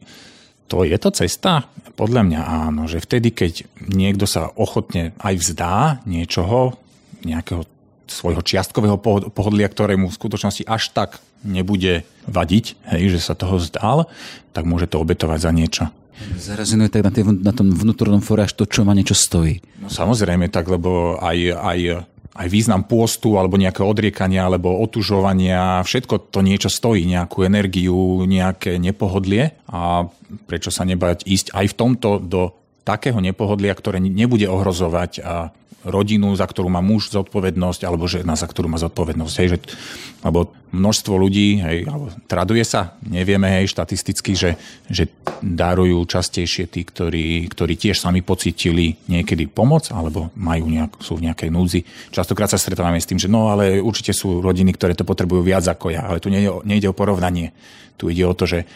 To 0.67 0.83
je 0.83 0.99
to 0.99 1.15
cesta? 1.15 1.71
Podľa 1.95 2.27
mňa 2.27 2.41
áno, 2.43 2.91
že 2.91 2.99
vtedy, 2.99 3.31
keď 3.31 3.71
niekto 3.87 4.27
sa 4.27 4.51
ochotne 4.59 5.15
aj 5.23 5.35
vzdá 5.39 6.03
niečoho, 6.03 6.75
nejakého 7.23 7.63
svojho 8.11 8.43
čiastkového 8.43 8.99
pohodlia, 9.31 9.71
ktorému 9.71 10.11
v 10.11 10.19
skutočnosti 10.19 10.67
až 10.67 10.91
tak 10.91 11.23
nebude 11.47 12.03
vadiť, 12.27 12.65
hej, 12.95 13.19
že 13.19 13.21
sa 13.23 13.39
toho 13.39 13.63
vzdal, 13.63 14.11
tak 14.51 14.67
môže 14.67 14.91
to 14.91 14.99
obetovať 14.99 15.39
za 15.39 15.51
niečo. 15.55 15.85
Zarazinuje 16.17 16.89
tak 16.89 17.05
na, 17.05 17.13
tý, 17.13 17.23
na 17.23 17.53
tom 17.53 17.71
vnútornom 17.71 18.25
fóre 18.25 18.49
až 18.49 18.57
to, 18.57 18.65
čo 18.65 18.83
ma 18.89 18.97
niečo 18.97 19.13
stojí. 19.13 19.61
No 19.79 19.93
samozrejme 19.93 20.49
tak, 20.49 20.67
lebo 20.67 21.21
aj, 21.21 21.39
aj 21.53 21.79
aj 22.37 22.49
význam 22.53 22.85
pôstu 22.85 23.41
alebo 23.41 23.57
nejaké 23.57 23.81
odriekania 23.81 24.45
alebo 24.45 24.77
otužovania, 24.85 25.81
všetko 25.83 26.29
to 26.31 26.45
niečo 26.45 26.69
stojí, 26.69 27.09
nejakú 27.09 27.49
energiu, 27.49 28.23
nejaké 28.29 28.77
nepohodlie. 28.77 29.57
A 29.73 30.05
prečo 30.45 30.69
sa 30.69 30.85
nebať 30.85 31.25
ísť 31.25 31.57
aj 31.57 31.67
v 31.73 31.79
tomto 31.79 32.09
do 32.21 32.53
takého 32.87 33.19
nepohodlia, 33.19 33.75
ktoré 33.75 33.99
nebude 33.99 34.47
ohrozovať 34.47 35.19
rodinu, 35.87 36.35
za 36.35 36.45
ktorú 36.45 36.67
má 36.67 36.83
muž 36.83 37.15
zodpovednosť, 37.15 37.81
alebo 37.87 38.11
žena, 38.11 38.35
za 38.35 38.51
ktorú 38.51 38.67
má 38.67 38.79
zodpovednosť. 38.83 39.35
Hej, 39.39 39.49
že, 39.55 39.59
alebo 40.27 40.51
množstvo 40.75 41.15
ľudí, 41.15 41.63
hej, 41.63 41.87
alebo 41.87 42.11
traduje 42.27 42.67
sa, 42.67 42.99
nevieme 43.07 43.47
hej, 43.49 43.71
štatisticky, 43.71 44.35
že, 44.35 44.59
že 44.91 45.07
darujú 45.41 46.03
častejšie 46.05 46.67
tí, 46.67 46.83
ktorí, 46.83 47.47
ktorí 47.47 47.79
tiež 47.79 48.03
sami 48.03 48.21
pocitili 48.21 48.99
niekedy 49.07 49.47
pomoc, 49.47 49.89
alebo 49.95 50.35
majú 50.35 50.67
nejak, 50.67 50.99
sú 50.99 51.17
v 51.17 51.31
nejakej 51.31 51.51
núdzi. 51.55 51.81
Častokrát 52.11 52.51
sa 52.51 52.59
stretávame 52.59 52.99
s 52.99 53.07
tým, 53.07 53.23
že 53.23 53.31
no 53.31 53.55
ale 53.55 53.79
určite 53.79 54.11
sú 54.11 54.43
rodiny, 54.43 54.75
ktoré 54.75 54.99
to 54.99 55.07
potrebujú 55.07 55.47
viac 55.47 55.65
ako 55.71 55.95
ja, 55.95 56.03
ale 56.11 56.19
tu 56.19 56.29
nejde, 56.29 56.67
nejde 56.67 56.91
o 56.91 56.99
porovnanie. 56.99 57.55
Tu 57.97 58.11
ide 58.13 58.27
o 58.27 58.35
to, 58.35 58.45
že 58.45 58.67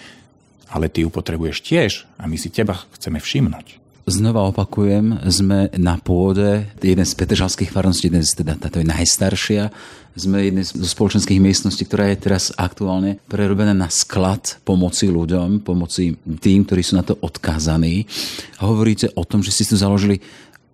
ale 0.70 0.86
ty 0.86 1.02
ju 1.02 1.10
potrebuješ 1.10 1.66
tiež 1.66 2.06
a 2.14 2.30
my 2.30 2.38
si 2.38 2.48
teba 2.48 2.78
chceme 2.94 3.18
všimnúť. 3.18 3.79
Znova 4.08 4.48
opakujem, 4.48 5.28
sme 5.28 5.68
na 5.76 6.00
pôde 6.00 6.66
jeden 6.80 7.04
z 7.04 7.12
Petržalských 7.14 7.68
farností, 7.68 8.08
jeden 8.08 8.24
z, 8.24 8.42
teda 8.42 8.56
táto 8.56 8.80
je 8.80 8.88
najstaršia. 8.88 9.68
Sme 10.16 10.50
jednej 10.50 10.66
zo 10.66 10.88
spoločenských 10.88 11.38
miestností, 11.38 11.86
ktorá 11.86 12.10
je 12.10 12.18
teraz 12.18 12.50
aktuálne 12.56 13.20
prerobená 13.30 13.76
na 13.76 13.86
sklad 13.92 14.58
pomoci 14.66 15.06
ľuďom, 15.06 15.62
pomoci 15.62 16.16
tým, 16.16 16.66
ktorí 16.66 16.82
sú 16.82 16.98
na 16.98 17.04
to 17.06 17.14
odkázaní. 17.22 18.08
Hovoríte 18.58 19.12
o 19.14 19.22
tom, 19.22 19.44
že 19.44 19.54
ste 19.54 19.68
tu 19.70 19.76
založili 19.78 20.18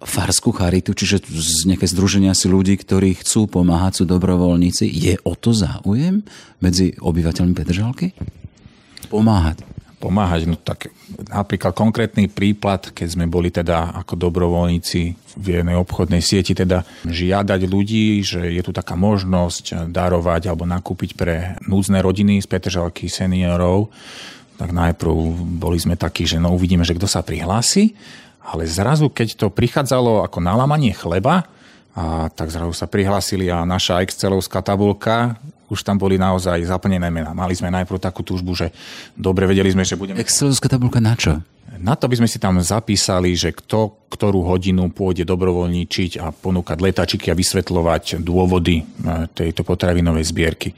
farskú 0.01 0.55
charitu, 0.55 0.95
čiže 0.97 1.27
nejaké 1.69 1.85
združenia 1.91 2.33
si 2.33 2.47
ľudí, 2.49 2.79
ktorí 2.79 3.21
chcú 3.21 3.51
pomáhať, 3.51 4.01
sú 4.01 4.05
dobrovoľníci. 4.09 4.87
Je 4.89 5.19
o 5.27 5.35
to 5.37 5.53
záujem 5.53 6.25
medzi 6.63 6.97
obyvateľmi 6.97 7.53
Petržalky? 7.53 8.17
Pomáhať 9.13 9.76
pomáhať. 9.97 10.49
No 10.49 10.57
tak 10.61 10.93
napríklad 11.33 11.73
konkrétny 11.73 12.29
prípad, 12.29 12.93
keď 12.93 13.09
sme 13.17 13.27
boli 13.27 13.49
teda 13.49 13.97
ako 14.05 14.17
dobrovoľníci 14.17 15.03
v 15.37 15.47
jednej 15.47 15.77
obchodnej 15.77 16.21
sieti, 16.21 16.53
teda 16.53 16.85
žiadať 17.09 17.61
ľudí, 17.65 18.21
že 18.21 18.53
je 18.53 18.63
tu 18.65 18.73
taká 18.73 18.97
možnosť 18.97 19.89
darovať 19.89 20.53
alebo 20.53 20.69
nakúpiť 20.69 21.11
pre 21.17 21.57
núdzne 21.65 22.01
rodiny 22.05 22.41
z 22.41 22.47
Petržalky 22.49 23.09
seniorov, 23.09 23.89
tak 24.57 24.73
najprv 24.73 25.13
boli 25.61 25.77
sme 25.77 26.01
takí, 26.01 26.25
že 26.25 26.41
no 26.41 26.57
uvidíme, 26.57 26.85
že 26.85 26.97
kto 26.97 27.05
sa 27.05 27.21
prihlási, 27.21 27.93
ale 28.47 28.65
zrazu, 28.65 29.13
keď 29.13 29.37
to 29.37 29.47
prichádzalo 29.53 30.25
ako 30.25 30.39
nalamanie 30.41 30.97
chleba, 30.97 31.45
a 31.97 32.29
tak 32.29 32.53
zrazu 32.53 32.77
sa 32.77 32.85
prihlásili 32.85 33.49
a 33.49 33.65
naša 33.65 34.05
Excelovská 34.05 34.61
tabulka 34.61 35.41
už 35.71 35.83
tam 35.83 35.99
boli 35.99 36.17
naozaj 36.17 36.67
zaplnené 36.67 37.11
mená. 37.11 37.35
Mali 37.35 37.55
sme 37.55 37.73
najprv 37.73 37.99
takú 37.99 38.23
túžbu, 38.23 38.55
že 38.55 38.71
dobre 39.15 39.47
vedeli 39.47 39.71
sme, 39.71 39.83
že 39.83 39.99
budeme... 39.99 40.19
Excelovská 40.23 40.71
tabulka 40.71 41.03
na 41.03 41.15
čo? 41.19 41.43
Na 41.77 41.93
to 41.93 42.09
by 42.09 42.17
sme 42.17 42.31
si 42.31 42.41
tam 42.41 42.57
zapísali, 42.63 43.37
že 43.37 43.53
kto 43.53 44.09
ktorú 44.09 44.49
hodinu 44.49 44.89
pôjde 44.89 45.29
dobrovoľníčiť 45.29 46.23
a 46.23 46.33
ponúkať 46.33 46.79
letačiky 46.81 47.29
a 47.29 47.37
vysvetľovať 47.37 48.23
dôvody 48.25 48.81
e, 48.81 48.85
tejto 49.35 49.61
potravinovej 49.67 50.25
zbierky. 50.25 50.73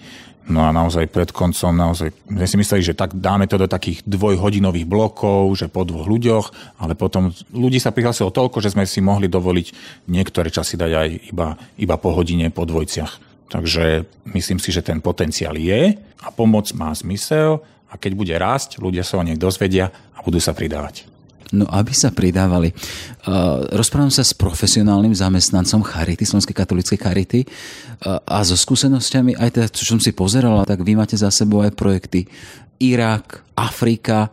No 0.49 0.65
a 0.65 0.73
naozaj 0.73 1.13
pred 1.13 1.29
koncom, 1.29 1.77
naozaj, 1.77 2.09
sme 2.25 2.49
si 2.49 2.57
mysleli, 2.57 2.81
že 2.81 2.97
tak 2.97 3.13
dáme 3.13 3.45
to 3.45 3.61
do 3.61 3.69
takých 3.69 4.01
dvojhodinových 4.09 4.89
blokov, 4.89 5.53
že 5.61 5.69
po 5.69 5.85
dvoch 5.85 6.09
ľuďoch, 6.09 6.47
ale 6.81 6.97
potom 6.97 7.29
ľudí 7.53 7.77
sa 7.77 7.93
prihlásilo 7.93 8.33
toľko, 8.33 8.65
že 8.65 8.73
sme 8.73 8.89
si 8.89 9.05
mohli 9.05 9.29
dovoliť 9.29 9.67
niektoré 10.09 10.49
časy 10.49 10.81
dať 10.81 10.93
aj 10.97 11.09
iba, 11.37 11.53
iba 11.77 11.97
po 12.01 12.17
hodine, 12.17 12.49
po 12.49 12.65
dvojciach. 12.65 13.28
Takže 13.49 14.05
myslím 14.37 14.61
si, 14.61 14.69
že 14.73 14.85
ten 14.85 15.01
potenciál 15.01 15.57
je 15.57 15.97
a 16.21 16.29
pomoc 16.29 16.69
má 16.77 16.93
zmysel 16.93 17.65
a 17.89 17.97
keď 17.97 18.13
bude 18.13 18.35
rásť, 18.37 18.77
ľudia 18.77 19.01
sa 19.01 19.21
o 19.21 19.25
nej 19.25 19.41
dozvedia 19.41 19.89
a 20.13 20.21
budú 20.21 20.37
sa 20.37 20.53
pridávať. 20.53 21.09
No, 21.49 21.65
aby 21.65 21.97
sa 21.97 22.13
pridávali. 22.13 22.77
Uh, 23.25 23.65
rozprávam 23.73 24.13
sa 24.13 24.21
s 24.21 24.37
profesionálnym 24.37 25.17
zamestnancom 25.17 25.81
Charity, 25.81 26.29
Slovenskej 26.29 26.53
katolíckej 26.53 27.01
Charity 27.01 27.41
uh, 27.49 28.21
a 28.21 28.45
so 28.45 28.53
skúsenosťami, 28.53 29.33
aj 29.41 29.51
teda, 29.57 29.67
čo 29.73 29.97
som 29.97 29.97
si 29.97 30.13
pozerala, 30.13 30.69
tak 30.69 30.85
vy 30.85 30.93
máte 30.93 31.17
za 31.17 31.33
sebou 31.33 31.65
aj 31.65 31.73
projekty 31.73 32.29
Irak, 32.85 33.49
Afrika. 33.57 34.29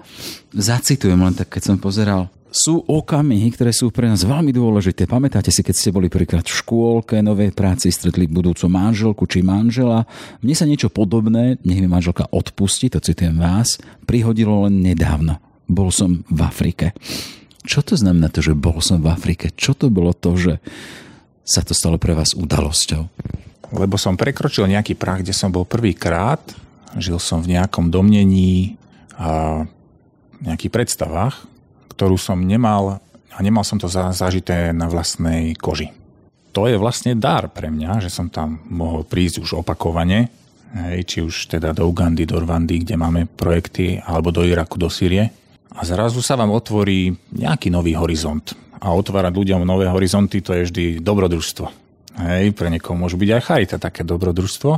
Zacitujem 0.51 1.15
len 1.15 1.31
tak, 1.31 1.55
keď 1.55 1.71
som 1.71 1.77
pozeral 1.79 2.27
sú 2.55 2.87
okamihy, 2.87 3.51
ktoré 3.51 3.75
sú 3.75 3.91
pre 3.91 4.07
nás 4.07 4.23
veľmi 4.23 4.55
dôležité. 4.55 5.03
Pamätáte 5.03 5.51
si, 5.51 5.59
keď 5.59 5.75
ste 5.75 5.91
boli 5.91 6.07
prvýkrát 6.07 6.47
v 6.47 6.55
škôlke, 6.55 7.19
novej 7.19 7.51
práci, 7.51 7.91
stretli 7.91 8.31
budúcu 8.31 8.71
manželku 8.71 9.27
či 9.27 9.43
manžela. 9.43 10.07
Mne 10.39 10.55
sa 10.55 10.63
niečo 10.63 10.87
podobné, 10.87 11.59
nech 11.67 11.83
mi 11.83 11.91
manželka 11.91 12.31
odpustí, 12.31 12.87
to 12.87 13.03
citujem 13.03 13.35
vás, 13.35 13.75
prihodilo 14.07 14.63
len 14.63 14.79
nedávno. 14.79 15.43
Bol 15.67 15.91
som 15.91 16.23
v 16.31 16.39
Afrike. 16.47 16.95
Čo 17.67 17.83
to 17.83 17.99
znamená 17.99 18.31
to, 18.31 18.39
že 18.39 18.55
bol 18.55 18.79
som 18.79 19.03
v 19.03 19.11
Afrike? 19.11 19.51
Čo 19.51 19.75
to 19.75 19.91
bolo 19.91 20.15
to, 20.15 20.39
že 20.39 20.53
sa 21.43 21.59
to 21.59 21.75
stalo 21.75 21.99
pre 21.99 22.15
vás 22.15 22.31
udalosťou? 22.37 23.03
Lebo 23.75 23.99
som 23.99 24.15
prekročil 24.15 24.71
nejaký 24.71 24.95
prach, 24.95 25.25
kde 25.25 25.35
som 25.35 25.51
bol 25.51 25.67
prvýkrát, 25.67 26.39
žil 26.95 27.19
som 27.19 27.43
v 27.43 27.59
nejakom 27.59 27.91
domnení 27.91 28.79
a 29.19 29.65
nejakých 30.39 30.71
predstavách, 30.71 31.54
ktorú 31.95 32.19
som 32.19 32.43
nemal 32.43 32.99
a 33.31 33.37
nemal 33.39 33.63
som 33.63 33.79
to 33.79 33.87
zažité 33.89 34.75
na 34.75 34.91
vlastnej 34.91 35.55
koži. 35.55 35.95
To 36.55 36.71
je 36.71 36.79
vlastne 36.79 37.15
dar 37.19 37.51
pre 37.51 37.67
mňa, 37.67 38.03
že 38.03 38.11
som 38.11 38.31
tam 38.31 38.63
mohol 38.71 39.03
prísť 39.03 39.43
už 39.43 39.59
opakovane, 39.59 40.31
hej, 40.71 40.99
či 41.03 41.17
už 41.19 41.51
teda 41.51 41.75
do 41.75 41.83
Ugandy, 41.87 42.23
do 42.23 42.39
Rwandy, 42.39 42.83
kde 42.83 42.95
máme 42.95 43.27
projekty, 43.27 43.99
alebo 43.99 44.31
do 44.31 44.43
Iraku, 44.43 44.79
do 44.79 44.87
Sýrie. 44.87 45.31
A 45.75 45.83
zrazu 45.83 46.23
sa 46.23 46.39
vám 46.39 46.55
otvorí 46.55 47.11
nejaký 47.35 47.67
nový 47.67 47.99
horizont. 47.99 48.55
A 48.79 48.95
otvárať 48.95 49.35
ľuďom 49.35 49.67
nové 49.67 49.91
horizonty, 49.91 50.39
to 50.39 50.55
je 50.55 50.71
vždy 50.71 50.85
dobrodružstvo. 51.03 51.67
Hej, 52.15 52.55
pre 52.55 52.71
niekoho 52.71 52.95
môžu 52.95 53.19
byť 53.19 53.29
aj 53.35 53.41
charita 53.43 53.75
také 53.75 54.07
dobrodružstvo. 54.07 54.71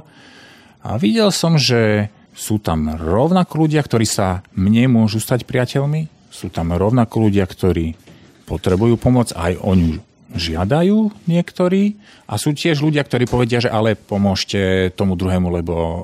A 0.82 0.98
videl 0.98 1.30
som, 1.30 1.62
že 1.62 2.10
sú 2.34 2.58
tam 2.58 2.90
rovnako 2.90 3.70
ľudia, 3.70 3.86
ktorí 3.86 4.06
sa 4.10 4.42
mne 4.58 4.90
môžu 4.90 5.22
stať 5.22 5.46
priateľmi, 5.46 6.17
sú 6.38 6.54
tam 6.54 6.70
rovnako 6.70 7.26
ľudia, 7.26 7.50
ktorí 7.50 7.98
potrebujú 8.46 9.02
pomoc, 9.02 9.34
aj 9.34 9.58
oni 9.58 9.98
žiadajú 10.28 11.26
niektorí 11.26 11.98
a 12.30 12.36
sú 12.38 12.52
tiež 12.52 12.84
ľudia, 12.84 13.02
ktorí 13.02 13.26
povedia, 13.26 13.64
že 13.64 13.72
ale 13.72 13.98
pomôžte 13.98 14.92
tomu 14.94 15.18
druhému, 15.18 15.50
lebo 15.50 15.74
uh, 15.74 15.98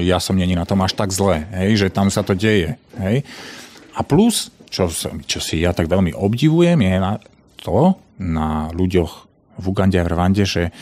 ja 0.00 0.18
som 0.18 0.34
není 0.34 0.56
na 0.56 0.66
tom 0.66 0.80
až 0.82 0.96
tak 0.96 1.14
zle, 1.14 1.44
hej, 1.54 1.86
že 1.86 1.88
tam 1.92 2.08
sa 2.08 2.26
to 2.26 2.34
deje. 2.34 2.80
Hej. 2.98 3.22
A 3.94 4.00
plus, 4.02 4.50
čo, 4.72 4.90
čo 5.28 5.38
si 5.38 5.62
ja 5.62 5.76
tak 5.76 5.86
veľmi 5.86 6.16
obdivujem, 6.16 6.80
je 6.80 6.96
na 6.98 7.20
to, 7.60 8.00
na 8.18 8.72
ľuďoch 8.72 9.12
v 9.60 9.64
Ugande 9.70 10.00
a 10.00 10.06
v 10.08 10.12
Rwande, 10.16 10.44
že 10.48 10.72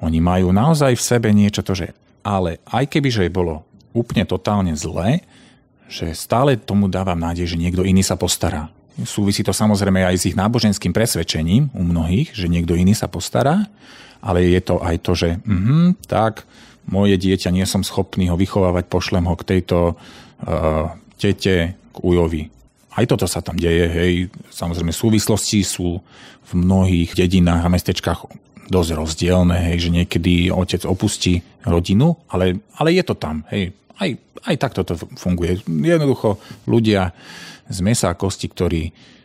oni 0.00 0.22
majú 0.22 0.54
naozaj 0.54 0.96
v 0.96 1.02
sebe 1.02 1.28
niečo 1.34 1.60
to, 1.60 1.76
že 1.76 1.92
ale 2.24 2.62
aj 2.72 2.88
keby, 2.88 3.08
že 3.12 3.28
bolo 3.28 3.68
úplne 3.92 4.24
totálne 4.24 4.72
zlé, 4.72 5.20
že 5.88 6.16
stále 6.16 6.56
tomu 6.56 6.88
dávam 6.88 7.18
nádej, 7.18 7.54
že 7.54 7.60
niekto 7.60 7.84
iný 7.84 8.00
sa 8.00 8.16
postará. 8.16 8.72
Súvisí 9.02 9.42
to 9.42 9.50
samozrejme 9.50 10.06
aj 10.06 10.16
s 10.16 10.26
ich 10.30 10.38
náboženským 10.38 10.94
presvedčením 10.94 11.74
u 11.74 11.82
mnohých, 11.82 12.30
že 12.30 12.46
niekto 12.46 12.78
iný 12.78 12.94
sa 12.94 13.10
postará, 13.10 13.66
ale 14.22 14.46
je 14.46 14.60
to 14.62 14.78
aj 14.78 14.96
to, 15.02 15.12
že 15.18 15.28
mm, 15.42 16.06
tak, 16.06 16.46
moje 16.86 17.18
dieťa 17.18 17.50
nie 17.50 17.66
som 17.66 17.82
schopný 17.82 18.30
ho 18.30 18.38
vychovávať, 18.38 18.86
pošlem 18.86 19.26
ho 19.26 19.34
k 19.34 19.46
tejto 19.56 19.98
uh, 19.98 20.94
tete, 21.18 21.74
k 21.74 21.96
ujovi. 21.98 22.54
Aj 22.94 23.04
toto 23.10 23.26
sa 23.26 23.42
tam 23.42 23.58
deje, 23.58 23.90
hej. 23.90 24.12
Samozrejme 24.54 24.94
súvislosti 24.94 25.66
sú 25.66 25.98
v 26.46 26.52
mnohých 26.54 27.18
dedinách 27.18 27.66
a 27.66 27.72
mestečkách 27.72 28.30
dosť 28.70 28.90
rozdielne, 28.94 29.58
hej, 29.74 29.90
že 29.90 29.90
niekedy 29.90 30.54
otec 30.54 30.86
opustí 30.86 31.42
rodinu, 31.66 32.14
ale, 32.30 32.62
ale 32.78 32.94
je 32.94 33.02
to 33.02 33.18
tam, 33.18 33.42
hej 33.50 33.74
aj, 33.98 34.10
aj 34.46 34.56
takto 34.58 34.80
to 34.82 34.94
funguje. 35.18 35.62
Jednoducho 35.66 36.38
ľudia 36.66 37.14
z 37.68 37.78
mesa 37.80 38.12
a 38.12 38.18
kosti, 38.18 38.50
ktorí 38.50 38.82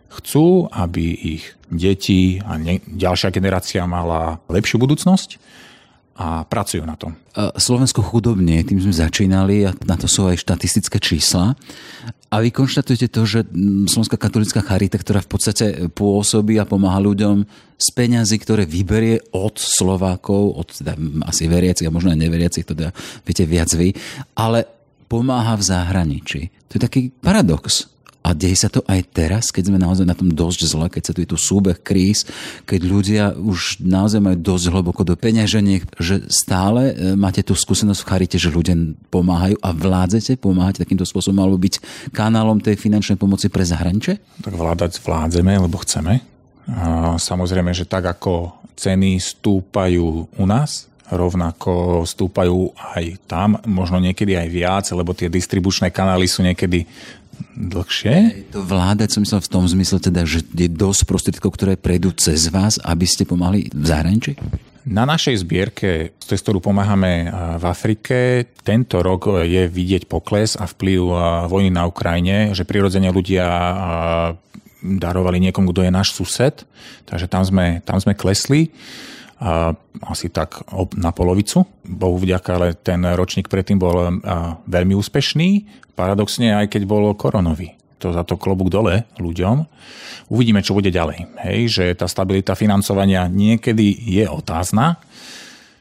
chcú, 0.10 0.66
aby 0.74 1.38
ich 1.38 1.54
deti 1.70 2.42
a 2.42 2.58
ne, 2.58 2.82
ďalšia 2.82 3.30
generácia 3.30 3.86
mala 3.86 4.42
lepšiu 4.50 4.82
budúcnosť 4.82 5.38
a 6.20 6.44
pracujú 6.44 6.84
na 6.84 7.00
tom. 7.00 7.16
Slovensko 7.56 8.04
chudobne, 8.04 8.60
tým 8.68 8.84
sme 8.84 8.92
začínali 8.92 9.64
a 9.64 9.72
na 9.88 9.96
to 9.96 10.04
sú 10.04 10.28
aj 10.28 10.44
štatistické 10.44 11.00
čísla. 11.00 11.56
A 12.28 12.44
vy 12.44 12.52
konštatujete 12.52 13.08
to, 13.08 13.24
že 13.24 13.48
Slovenská 13.88 14.20
katolická 14.20 14.60
charita, 14.60 15.00
ktorá 15.00 15.24
v 15.24 15.32
podstate 15.32 15.66
pôsobí 15.96 16.60
a 16.60 16.68
pomáha 16.68 17.00
ľuďom 17.00 17.48
z 17.80 17.88
peňazí, 17.96 18.36
ktoré 18.44 18.68
vyberie 18.68 19.24
od 19.32 19.56
Slovákov, 19.56 20.60
od 20.60 20.68
teda 20.76 21.00
asi 21.24 21.48
veriacich 21.48 21.88
a 21.88 21.96
možno 21.96 22.12
aj 22.12 22.20
neveriacich, 22.20 22.68
teda 22.68 22.92
viete 23.24 23.48
viac 23.48 23.72
vy, 23.72 23.96
ale 24.36 24.68
pomáha 25.08 25.56
v 25.56 25.64
zahraničí. 25.64 26.42
To 26.70 26.78
je 26.78 26.82
taký 26.84 27.02
paradox. 27.16 27.88
A 28.20 28.36
deje 28.36 28.60
sa 28.60 28.68
to 28.68 28.84
aj 28.84 29.00
teraz, 29.16 29.48
keď 29.48 29.72
sme 29.72 29.80
naozaj 29.80 30.04
na 30.04 30.12
tom 30.12 30.28
dosť 30.28 30.60
zle, 30.68 30.88
keď 30.92 31.04
sa 31.08 31.14
tu 31.16 31.24
je 31.24 31.30
tu 31.32 31.40
súbeh 31.40 31.80
kríz, 31.80 32.28
keď 32.68 32.82
ľudia 32.84 33.24
už 33.32 33.80
naozaj 33.80 34.20
majú 34.20 34.38
dosť 34.38 34.66
hlboko 34.76 35.08
do 35.08 35.16
peňaženiek, 35.16 35.88
že 35.96 36.28
stále 36.28 36.92
e, 36.92 37.16
máte 37.16 37.40
tú 37.40 37.56
skúsenosť 37.56 38.04
v 38.04 38.10
charite, 38.12 38.36
že 38.36 38.52
ľudia 38.52 38.76
pomáhajú 39.08 39.56
a 39.64 39.70
vládzete, 39.72 40.36
pomáhať 40.36 40.84
takýmto 40.84 41.08
spôsobom 41.08 41.40
alebo 41.40 41.64
byť 41.64 41.80
kanálom 42.12 42.60
tej 42.60 42.76
finančnej 42.76 43.16
pomoci 43.16 43.48
pre 43.48 43.64
zahraničie? 43.64 44.20
Tak 44.44 44.52
vládať 44.52 45.00
vládzeme, 45.00 45.56
lebo 45.56 45.80
chceme. 45.80 46.20
A 46.70 47.16
samozrejme, 47.16 47.72
že 47.72 47.88
tak 47.88 48.04
ako 48.04 48.60
ceny 48.76 49.18
stúpajú 49.18 50.28
u 50.28 50.46
nás, 50.46 50.92
rovnako 51.10 52.06
stúpajú 52.06 52.70
aj 52.78 53.18
tam, 53.26 53.58
možno 53.66 53.98
niekedy 53.98 54.38
aj 54.38 54.48
viac, 54.50 54.86
lebo 54.94 55.18
tie 55.18 55.26
distribučné 55.28 55.90
kanály 55.90 56.30
sú 56.30 56.46
niekedy 56.46 56.86
dlhšie. 57.56 58.46
To 58.56 58.64
vládať 58.64 59.16
som 59.16 59.22
myslel 59.24 59.42
v 59.44 59.52
tom 59.52 59.66
zmysle 59.68 60.00
teda, 60.00 60.24
že 60.24 60.44
je 60.44 60.70
dosť 60.72 61.02
prostriedkov, 61.06 61.56
ktoré 61.56 61.74
prejdú 61.76 62.16
cez 62.16 62.48
vás, 62.48 62.80
aby 62.82 63.06
ste 63.08 63.28
pomáhali 63.28 63.72
v 63.72 63.86
zahraničí? 63.86 64.40
Na 64.90 65.06
našej 65.06 65.46
zbierke, 65.46 66.16
z 66.18 66.40
ktorú 66.40 66.64
pomáhame 66.64 67.30
v 67.60 67.64
Afrike, 67.68 68.48
tento 68.64 69.04
rok 69.06 69.44
je 69.44 69.70
vidieť 69.70 70.10
pokles 70.10 70.58
a 70.58 70.66
vplyv 70.66 71.02
vojny 71.52 71.70
na 71.70 71.86
Ukrajine, 71.86 72.56
že 72.58 72.66
prirodzene 72.66 73.14
ľudia 73.14 73.46
darovali 74.80 75.44
niekomu, 75.44 75.76
kto 75.76 75.84
je 75.84 75.92
náš 75.92 76.16
sused, 76.16 76.64
takže 77.06 77.28
tam 77.28 77.44
sme, 77.44 77.84
tam 77.84 78.00
sme 78.00 78.16
klesli 78.16 78.72
asi 80.04 80.28
tak 80.30 80.68
na 81.00 81.16
polovicu. 81.16 81.64
Bohu 81.88 82.20
vďaka, 82.20 82.50
ale 82.60 82.68
ten 82.76 83.00
ročník 83.04 83.48
predtým 83.48 83.80
bol 83.80 84.20
veľmi 84.68 84.94
úspešný, 84.96 85.50
paradoxne 85.96 86.56
aj 86.56 86.68
keď 86.72 86.84
bol 86.84 87.16
koronový. 87.16 87.76
To 88.00 88.16
za 88.16 88.24
to 88.24 88.40
klobúk 88.40 88.72
dole 88.72 89.04
ľuďom. 89.20 89.68
Uvidíme, 90.32 90.64
čo 90.64 90.72
bude 90.72 90.88
ďalej. 90.88 91.40
Hej, 91.44 91.60
že 91.68 91.86
tá 92.00 92.08
stabilita 92.08 92.56
financovania 92.56 93.28
niekedy 93.28 94.08
je 94.08 94.24
otázna, 94.24 95.00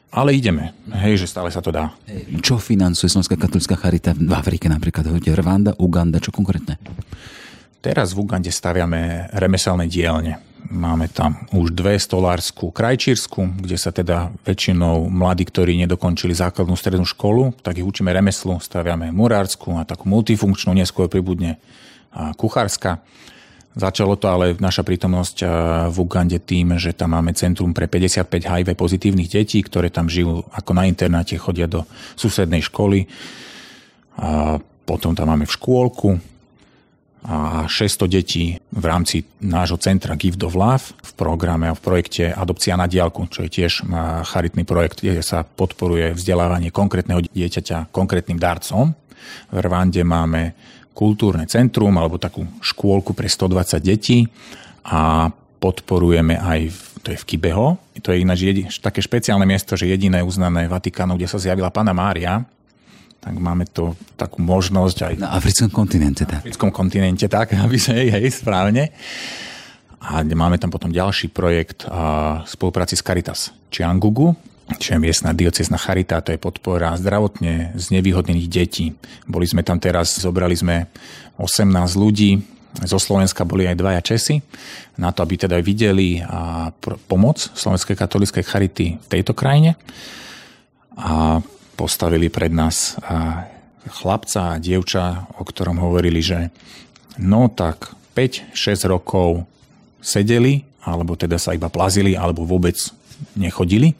ale 0.09 0.35
ideme, 0.35 0.73
hej, 1.05 1.21
že 1.21 1.31
stále 1.31 1.53
sa 1.53 1.61
to 1.61 1.69
dá. 1.69 1.93
Čo 2.41 2.57
financuje 2.57 3.13
Slovenská 3.13 3.37
katolická 3.37 3.77
charita 3.77 4.17
v 4.17 4.33
Afrike 4.33 4.67
napríklad? 4.67 5.05
Rwanda, 5.21 5.77
Uganda, 5.79 6.17
čo 6.17 6.33
konkrétne? 6.33 6.81
Teraz 7.79 8.17
v 8.17 8.25
Ugande 8.25 8.49
staviame 8.51 9.29
remeselné 9.37 9.87
dielne. 9.87 10.48
Máme 10.69 11.09
tam 11.09 11.49
už 11.57 11.73
dve 11.73 11.97
stolárskú 11.97 12.69
krajčírsku, 12.69 13.65
kde 13.65 13.81
sa 13.81 13.89
teda 13.89 14.29
väčšinou 14.45 15.09
mladí, 15.09 15.49
ktorí 15.49 15.81
nedokončili 15.81 16.37
základnú 16.37 16.77
strednú 16.77 17.09
školu, 17.09 17.57
tak 17.65 17.81
ich 17.81 17.89
učíme 17.89 18.13
remeslu, 18.13 18.61
staviame 18.61 19.09
murársku 19.09 19.81
a 19.81 19.89
takú 19.89 20.13
multifunkčnú, 20.13 20.77
neskôr 20.77 21.09
pribudne 21.09 21.57
kuchárska. 22.13 23.01
Začalo 23.73 24.21
to 24.21 24.29
ale 24.29 24.61
naša 24.61 24.85
prítomnosť 24.85 25.37
v 25.89 25.97
Ugande 25.97 26.37
tým, 26.37 26.77
že 26.77 26.93
tam 26.93 27.17
máme 27.17 27.33
centrum 27.33 27.73
pre 27.73 27.89
55 27.89 28.29
HIV 28.29 28.69
pozitívnych 28.77 29.33
detí, 29.33 29.65
ktoré 29.65 29.89
tam 29.89 30.13
žijú 30.13 30.45
ako 30.53 30.77
na 30.77 30.85
internáte, 30.85 31.41
chodia 31.41 31.65
do 31.65 31.89
susednej 32.13 32.61
školy. 32.61 33.09
A 34.21 34.61
potom 34.85 35.17
tam 35.17 35.33
máme 35.33 35.49
v 35.49 35.55
škôlku, 35.57 36.21
a 37.27 37.67
600 37.67 38.07
detí 38.07 38.55
v 38.71 38.85
rámci 38.85 39.27
nášho 39.43 39.77
centra 39.83 40.15
Gift 40.15 40.39
of 40.47 40.55
Love 40.55 40.95
v 41.03 41.13
programe 41.19 41.67
a 41.67 41.75
v 41.75 41.83
projekte 41.83 42.31
Adopcia 42.31 42.79
na 42.79 42.87
diálku, 42.87 43.27
čo 43.27 43.43
je 43.43 43.51
tiež 43.51 43.91
charitný 44.29 44.63
projekt, 44.63 45.03
kde 45.03 45.19
sa 45.23 45.43
podporuje 45.43 46.15
vzdelávanie 46.15 46.71
konkrétneho 46.71 47.25
dieťaťa 47.27 47.91
konkrétnym 47.91 48.39
darcom. 48.39 48.95
V 49.51 49.59
Rwande 49.59 50.07
máme 50.07 50.55
kultúrne 50.95 51.47
centrum 51.51 51.95
alebo 51.99 52.19
takú 52.19 52.47
škôlku 52.63 53.15
pre 53.15 53.27
120 53.31 53.79
detí 53.83 54.27
a 54.87 55.31
podporujeme 55.59 56.39
aj 56.39 56.61
v, 56.71 56.81
to 57.03 57.09
je 57.15 57.19
v 57.19 57.29
Kibeho. 57.35 57.67
To 57.99 58.15
je 58.15 58.23
ináč 58.23 58.47
jedi, 58.47 58.63
také 58.79 59.03
špeciálne 59.03 59.47
miesto, 59.47 59.75
že 59.75 59.91
jediné 59.91 60.23
uznané 60.23 60.71
Vatikánu, 60.71 61.19
kde 61.19 61.31
sa 61.31 61.43
zjavila 61.43 61.75
Pana 61.75 61.91
Mária, 61.91 62.47
tak 63.19 63.35
máme 63.35 63.67
to 63.67 63.99
takú 64.15 64.41
možnosť 64.41 64.99
aj... 65.05 65.13
Na 65.19 65.35
africkom 65.35 65.71
kontinente, 65.75 66.23
tak. 66.25 66.41
Na 66.41 66.45
africkom 66.47 66.71
kontinente, 66.71 67.27
tak, 67.27 67.55
aby 67.65 67.77
sa 67.77 67.95
hej, 67.95 68.31
správne. 68.31 68.95
A 69.99 70.23
máme 70.23 70.57
tam 70.63 70.71
potom 70.71 70.95
ďalší 70.95 71.35
projekt 71.35 71.85
a 71.91 72.41
spolupráci 72.47 72.95
s 72.95 73.03
Caritas 73.03 73.51
Čiangugu, 73.69 74.39
je 74.77 75.01
miestna 75.01 75.33
diocezna 75.33 75.81
charita, 75.81 76.21
to 76.21 76.37
je 76.37 76.41
podpora 76.41 76.93
zdravotne 77.01 77.73
znevýhodnených 77.73 78.49
detí. 78.53 78.93
Boli 79.25 79.49
sme 79.49 79.65
tam 79.65 79.81
teraz, 79.81 80.21
zobrali 80.21 80.53
sme 80.53 80.93
18 81.41 81.73
ľudí, 81.97 82.37
zo 82.85 83.01
Slovenska 83.01 83.49
boli 83.49 83.65
aj 83.65 83.81
dvaja 83.81 84.01
Česi, 84.05 84.45
na 85.01 85.09
to, 85.11 85.25
aby 85.25 85.41
teda 85.41 85.57
videli 85.65 86.21
a 86.21 86.69
pomoc 87.09 87.41
Slovenskej 87.41 87.97
katolíckej 87.97 88.45
charity 88.45 88.87
v 89.01 89.07
tejto 89.09 89.33
krajine. 89.33 89.81
A 90.99 91.15
postavili 91.79 92.27
pred 92.27 92.51
nás 92.51 92.99
chlapca 93.87 94.59
a 94.59 94.61
dievča, 94.61 95.31
o 95.39 95.47
ktorom 95.47 95.79
hovorili, 95.79 96.19
že 96.19 96.51
no 97.23 97.47
tak 97.49 97.95
5-6 98.19 98.91
rokov 98.91 99.47
sedeli, 100.03 100.67
alebo 100.83 101.15
teda 101.15 101.39
sa 101.39 101.55
iba 101.55 101.71
plazili, 101.71 102.19
alebo 102.19 102.43
vôbec 102.43 102.75
nechodili. 103.39 103.95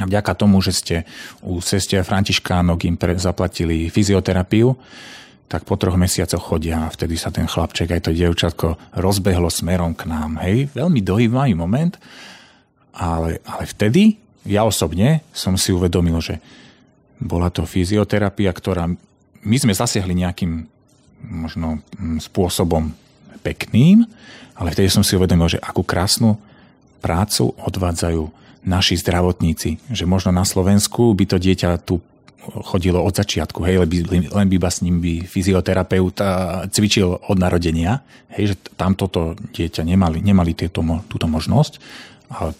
A 0.00 0.08
vďaka 0.08 0.32
tomu, 0.32 0.64
že 0.64 0.72
ste 0.72 0.96
u 1.44 1.60
sestia 1.60 2.00
Františkánok 2.00 2.88
im 2.88 2.96
pre, 2.96 3.12
zaplatili 3.20 3.92
fyzioterapiu, 3.92 4.72
tak 5.52 5.68
po 5.68 5.76
troch 5.76 6.00
mesiacoch 6.00 6.40
chodia 6.40 6.88
a 6.88 6.92
vtedy 6.92 7.20
sa 7.20 7.28
ten 7.28 7.44
chlapček 7.44 7.92
aj 7.92 8.08
to 8.08 8.16
dievčatko 8.16 8.96
rozbehlo 8.96 9.52
smerom 9.52 9.92
k 9.92 10.08
nám. 10.08 10.40
Hej, 10.40 10.72
veľmi 10.72 11.04
dojímavý 11.04 11.52
moment, 11.52 11.92
ale, 12.96 13.44
ale 13.44 13.68
vtedy 13.68 14.16
ja 14.48 14.64
osobne 14.64 15.20
som 15.36 15.60
si 15.60 15.76
uvedomil, 15.76 16.16
že 16.24 16.40
bola 17.22 17.48
to 17.48 17.62
fyzioterapia, 17.62 18.50
ktorá 18.50 18.90
my 19.42 19.56
sme 19.58 19.74
zasiahli 19.74 20.14
nejakým 20.14 20.66
možno 21.22 21.78
mm, 21.78 22.18
spôsobom 22.18 22.90
pekným, 23.42 24.06
ale 24.58 24.70
vtedy 24.70 24.90
som 24.90 25.06
si 25.06 25.14
uvedomil, 25.14 25.50
že 25.50 25.62
akú 25.62 25.82
krásnu 25.82 26.38
prácu 27.02 27.54
odvádzajú 27.58 28.22
naši 28.62 28.94
zdravotníci. 28.98 29.82
Že 29.90 30.04
možno 30.06 30.30
na 30.30 30.46
Slovensku 30.46 31.10
by 31.18 31.24
to 31.26 31.36
dieťa 31.42 31.82
tu 31.82 31.98
chodilo 32.42 32.98
od 32.98 33.14
začiatku, 33.14 33.62
hej, 33.62 33.86
len 33.86 34.46
by, 34.50 34.58
by 34.58 34.66
s 34.66 34.82
ním 34.82 34.98
by 34.98 35.22
fyzioterapeut 35.22 36.18
cvičil 36.74 37.14
od 37.14 37.38
narodenia, 37.38 38.02
hej, 38.34 38.54
že 38.54 38.56
tam 38.74 38.98
toto 38.98 39.38
dieťa 39.38 39.86
nemali, 39.86 40.18
nemali 40.18 40.50
tieto, 40.50 40.82
túto 41.06 41.30
možnosť 41.30 41.78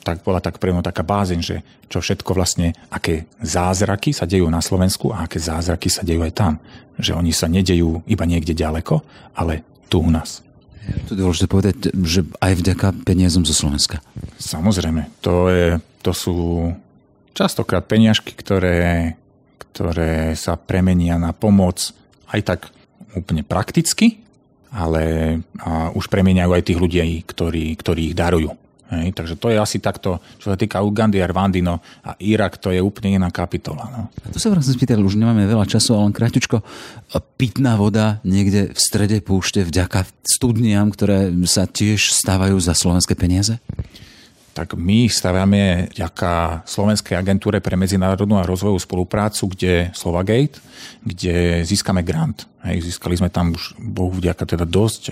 tak 0.04 0.20
bola 0.20 0.44
tak 0.44 0.60
pre 0.60 0.70
mňa 0.70 0.84
taká 0.84 1.00
bázeň, 1.00 1.40
že 1.40 1.56
čo 1.88 2.04
všetko 2.04 2.36
vlastne, 2.36 2.76
aké 2.92 3.24
zázraky 3.40 4.12
sa 4.12 4.28
dejú 4.28 4.48
na 4.52 4.60
Slovensku 4.60 5.10
a 5.12 5.24
aké 5.24 5.40
zázraky 5.40 5.88
sa 5.88 6.04
dejú 6.04 6.20
aj 6.24 6.32
tam. 6.36 6.52
Že 7.00 7.16
oni 7.16 7.32
sa 7.32 7.48
nedejú 7.48 8.04
iba 8.04 8.24
niekde 8.28 8.52
ďaleko, 8.52 9.00
ale 9.32 9.64
tu 9.88 10.04
u 10.04 10.10
nás. 10.12 10.44
To 11.08 11.14
je 11.14 11.20
dôležité 11.22 11.46
povedať, 11.46 11.74
že 11.94 12.26
aj 12.42 12.52
vďaka 12.58 12.86
peniazom 13.06 13.46
zo 13.46 13.54
Slovenska. 13.54 14.02
Samozrejme, 14.36 15.08
to, 15.22 15.46
je, 15.48 15.68
to 16.02 16.10
sú 16.10 16.36
častokrát 17.32 17.86
peniažky, 17.86 18.34
ktoré, 18.34 19.14
ktoré 19.70 20.34
sa 20.34 20.58
premenia 20.58 21.22
na 21.22 21.30
pomoc 21.30 21.94
aj 22.34 22.40
tak 22.42 22.60
úplne 23.14 23.46
prakticky, 23.46 24.20
ale 24.72 25.36
už 25.92 26.08
premeniajú 26.08 26.50
aj 26.56 26.66
tých 26.66 26.80
ľudí, 26.80 26.98
ktorí, 27.28 27.76
ktorí 27.76 28.12
ich 28.12 28.16
darujú. 28.16 28.56
Hej, 28.92 29.16
takže 29.16 29.40
to 29.40 29.48
je 29.48 29.56
asi 29.56 29.80
takto, 29.80 30.20
čo 30.36 30.52
sa 30.52 30.56
týka 30.60 30.84
Ugandy 30.84 31.24
a 31.24 31.26
Rwandy, 31.26 31.64
no 31.64 31.80
a 32.04 32.12
Irak 32.20 32.60
to 32.60 32.68
je 32.68 32.84
úplne 32.84 33.16
iná 33.16 33.32
kapitola. 33.32 33.88
No. 33.88 34.00
A 34.12 34.28
tu 34.28 34.36
sa 34.36 34.52
vám 34.52 34.60
chcem 34.60 34.76
spýtať, 34.76 35.00
už 35.00 35.16
nemáme 35.16 35.48
veľa 35.48 35.64
času, 35.64 35.96
ale 35.96 36.12
len 36.12 36.14
krátko, 36.14 36.60
pitná 37.40 37.80
voda 37.80 38.20
niekde 38.20 38.76
v 38.76 38.78
strede 38.78 39.24
púšte 39.24 39.64
vďaka 39.64 40.04
studniam, 40.28 40.92
ktoré 40.92 41.32
sa 41.48 41.64
tiež 41.64 42.12
stávajú 42.12 42.60
za 42.60 42.76
slovenské 42.76 43.16
peniaze? 43.16 43.56
tak 44.52 44.76
my 44.76 45.08
staviame 45.08 45.88
vďaka 45.96 46.62
Slovenskej 46.68 47.16
agentúre 47.16 47.64
pre 47.64 47.72
medzinárodnú 47.72 48.36
a 48.36 48.44
rozvojovú 48.44 48.76
spoluprácu, 48.76 49.48
kde 49.48 49.88
Slovagate, 49.96 50.60
kde 51.00 51.64
získame 51.64 52.04
grant. 52.04 52.44
Hej, 52.60 52.92
získali 52.92 53.16
sme 53.16 53.32
tam 53.32 53.56
už, 53.56 53.72
bohu 53.80 54.12
vďaka 54.12 54.44
teda 54.44 54.68
dosť 54.68 55.02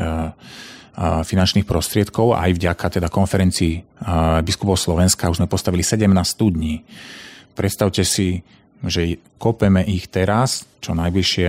finančných 0.98 1.64
prostriedkov 1.64 2.34
aj 2.34 2.50
vďaka 2.56 2.86
teda 3.00 3.08
konferencii 3.08 4.02
biskupov 4.42 4.76
Slovenska 4.76 5.30
už 5.30 5.40
sme 5.40 5.48
postavili 5.48 5.86
17 5.86 6.06
studní. 6.26 6.82
Predstavte 7.54 8.02
si, 8.04 8.42
že 8.84 9.20
kopeme 9.36 9.84
ich 9.86 10.08
teraz, 10.08 10.66
čo 10.80 10.96
najbližšie 10.96 11.48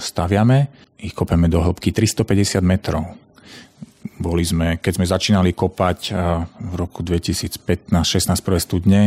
staviame, 0.00 0.58
ich 1.00 1.12
kopeme 1.12 1.48
do 1.50 1.60
hĺbky 1.60 1.92
350 1.92 2.60
metrov. 2.64 3.04
Boli 4.16 4.46
sme, 4.46 4.78
keď 4.78 4.92
sme 4.96 5.06
začínali 5.08 5.50
kopať 5.52 6.14
v 6.46 6.72
roku 6.78 7.02
2015-16 7.02 7.92
prvé 8.40 8.60
studne, 8.62 9.02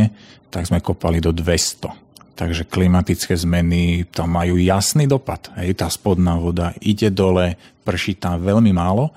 tak 0.52 0.68
sme 0.68 0.84
kopali 0.84 1.18
do 1.18 1.32
200 1.34 2.10
takže 2.40 2.64
klimatické 2.72 3.36
zmeny 3.36 4.08
tam 4.08 4.32
majú 4.32 4.56
jasný 4.56 5.04
dopad. 5.04 5.52
Hej, 5.60 5.76
tá 5.76 5.92
spodná 5.92 6.40
voda 6.40 6.72
ide 6.80 7.12
dole, 7.12 7.60
prší 7.84 8.16
tam 8.16 8.40
veľmi 8.40 8.72
málo 8.72 9.12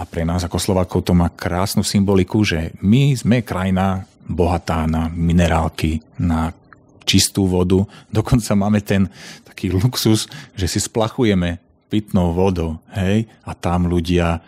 a 0.00 0.08
pre 0.08 0.24
nás 0.24 0.40
ako 0.40 0.56
Slovakov 0.56 1.04
to 1.04 1.12
má 1.12 1.28
krásnu 1.28 1.84
symboliku, 1.84 2.40
že 2.40 2.72
my 2.80 3.12
sme 3.12 3.44
krajina 3.44 4.08
bohatá 4.24 4.88
na 4.88 5.12
minerálky, 5.12 6.00
na 6.16 6.56
čistú 7.04 7.44
vodu. 7.44 7.84
Dokonca 8.08 8.56
máme 8.56 8.80
ten 8.80 9.12
taký 9.44 9.68
luxus, 9.68 10.24
že 10.56 10.64
si 10.64 10.80
splachujeme 10.80 11.60
pitnou 11.92 12.32
vodou, 12.32 12.80
hej, 12.96 13.28
a 13.44 13.52
tam 13.52 13.90
ľudia 13.90 14.40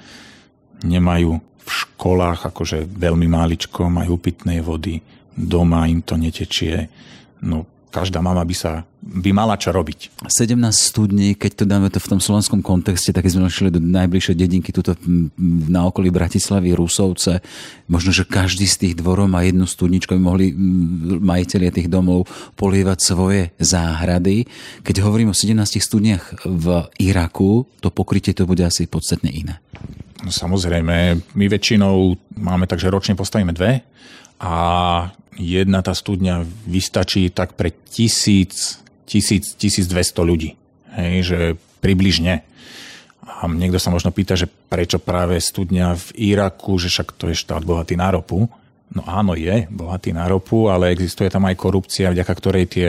nemajú 0.86 1.30
v 1.42 1.68
školách 1.68 2.48
akože 2.48 2.88
veľmi 2.88 3.28
máličko, 3.28 3.92
majú 3.92 4.16
pitnej 4.16 4.64
vody, 4.64 5.04
doma 5.36 5.84
im 5.84 6.00
to 6.00 6.16
netečie. 6.16 6.88
No 7.42 7.66
každá 7.92 8.24
mama 8.24 8.40
by 8.40 8.56
sa 8.56 8.88
by 9.02 9.34
mala 9.34 9.58
čo 9.58 9.74
robiť. 9.74 10.22
17 10.30 10.54
studní, 10.70 11.34
keď 11.34 11.52
to 11.58 11.64
dáme 11.66 11.90
to 11.90 11.98
v 11.98 12.16
tom 12.16 12.20
slovenskom 12.22 12.62
kontexte, 12.62 13.10
tak 13.10 13.26
sme 13.26 13.50
našli 13.50 13.74
do 13.74 13.82
najbližšej 13.82 14.38
dedinky 14.38 14.70
tuto 14.70 14.94
na 15.66 15.90
okolí 15.90 16.14
Bratislavy, 16.14 16.70
Rusovce. 16.70 17.42
Možno, 17.90 18.14
že 18.14 18.22
každý 18.22 18.62
z 18.70 18.78
tých 18.78 18.94
dvorov 19.02 19.26
má 19.26 19.42
jednu 19.42 19.66
studničku, 19.66 20.14
aby 20.14 20.22
mohli 20.22 20.46
majiteľia 21.18 21.74
tých 21.74 21.90
domov 21.90 22.30
polievať 22.54 22.98
svoje 23.02 23.50
záhrady. 23.58 24.46
Keď 24.86 25.02
hovorím 25.02 25.34
o 25.34 25.36
17 25.36 25.58
studniach 25.82 26.46
v 26.46 26.86
Iraku, 27.02 27.66
to 27.82 27.90
pokrytie 27.90 28.38
to 28.38 28.46
bude 28.46 28.62
asi 28.62 28.86
podstatne 28.86 29.34
iné. 29.34 29.58
No, 30.22 30.30
samozrejme, 30.30 31.18
my 31.34 31.46
väčšinou 31.50 32.14
máme 32.38 32.70
tak, 32.70 32.78
že 32.78 32.86
ročne 32.86 33.18
postavíme 33.18 33.50
dve 33.50 33.82
a 34.42 34.54
jedna 35.38 35.80
tá 35.86 35.94
studňa 35.94 36.42
vystačí 36.66 37.30
tak 37.30 37.54
pre 37.54 37.70
tisíc, 37.70 38.82
tisíc, 39.06 39.54
1200 39.54 40.26
ľudí. 40.26 40.58
Hej, 40.98 41.14
že 41.22 41.38
približne. 41.78 42.42
A 43.22 43.46
niekto 43.46 43.78
sa 43.78 43.94
možno 43.94 44.10
pýta, 44.10 44.34
že 44.34 44.50
prečo 44.50 44.98
práve 44.98 45.38
studňa 45.38 45.94
v 45.94 46.34
Iraku, 46.34 46.74
že 46.76 46.90
však 46.90 47.14
to 47.14 47.30
je 47.30 47.38
štát 47.38 47.62
bohatý 47.62 47.94
na 47.94 48.10
ropu. 48.10 48.50
No 48.92 49.02
áno, 49.06 49.38
je 49.38 49.70
bohatý 49.70 50.12
na 50.12 50.28
ropu, 50.28 50.68
ale 50.68 50.92
existuje 50.92 51.30
tam 51.30 51.48
aj 51.48 51.56
korupcia, 51.56 52.12
vďaka 52.12 52.34
ktorej 52.34 52.64
tie 52.68 52.88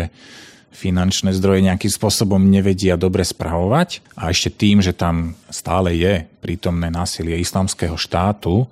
finančné 0.74 1.32
zdroje 1.38 1.64
nejakým 1.64 1.94
spôsobom 1.94 2.42
nevedia 2.42 2.98
dobre 2.98 3.22
spravovať 3.22 4.04
a 4.18 4.34
ešte 4.34 4.50
tým, 4.52 4.82
že 4.82 4.92
tam 4.92 5.38
stále 5.48 5.94
je 5.96 6.26
prítomné 6.42 6.90
násilie 6.90 7.38
islamského 7.40 7.96
štátu, 7.96 8.66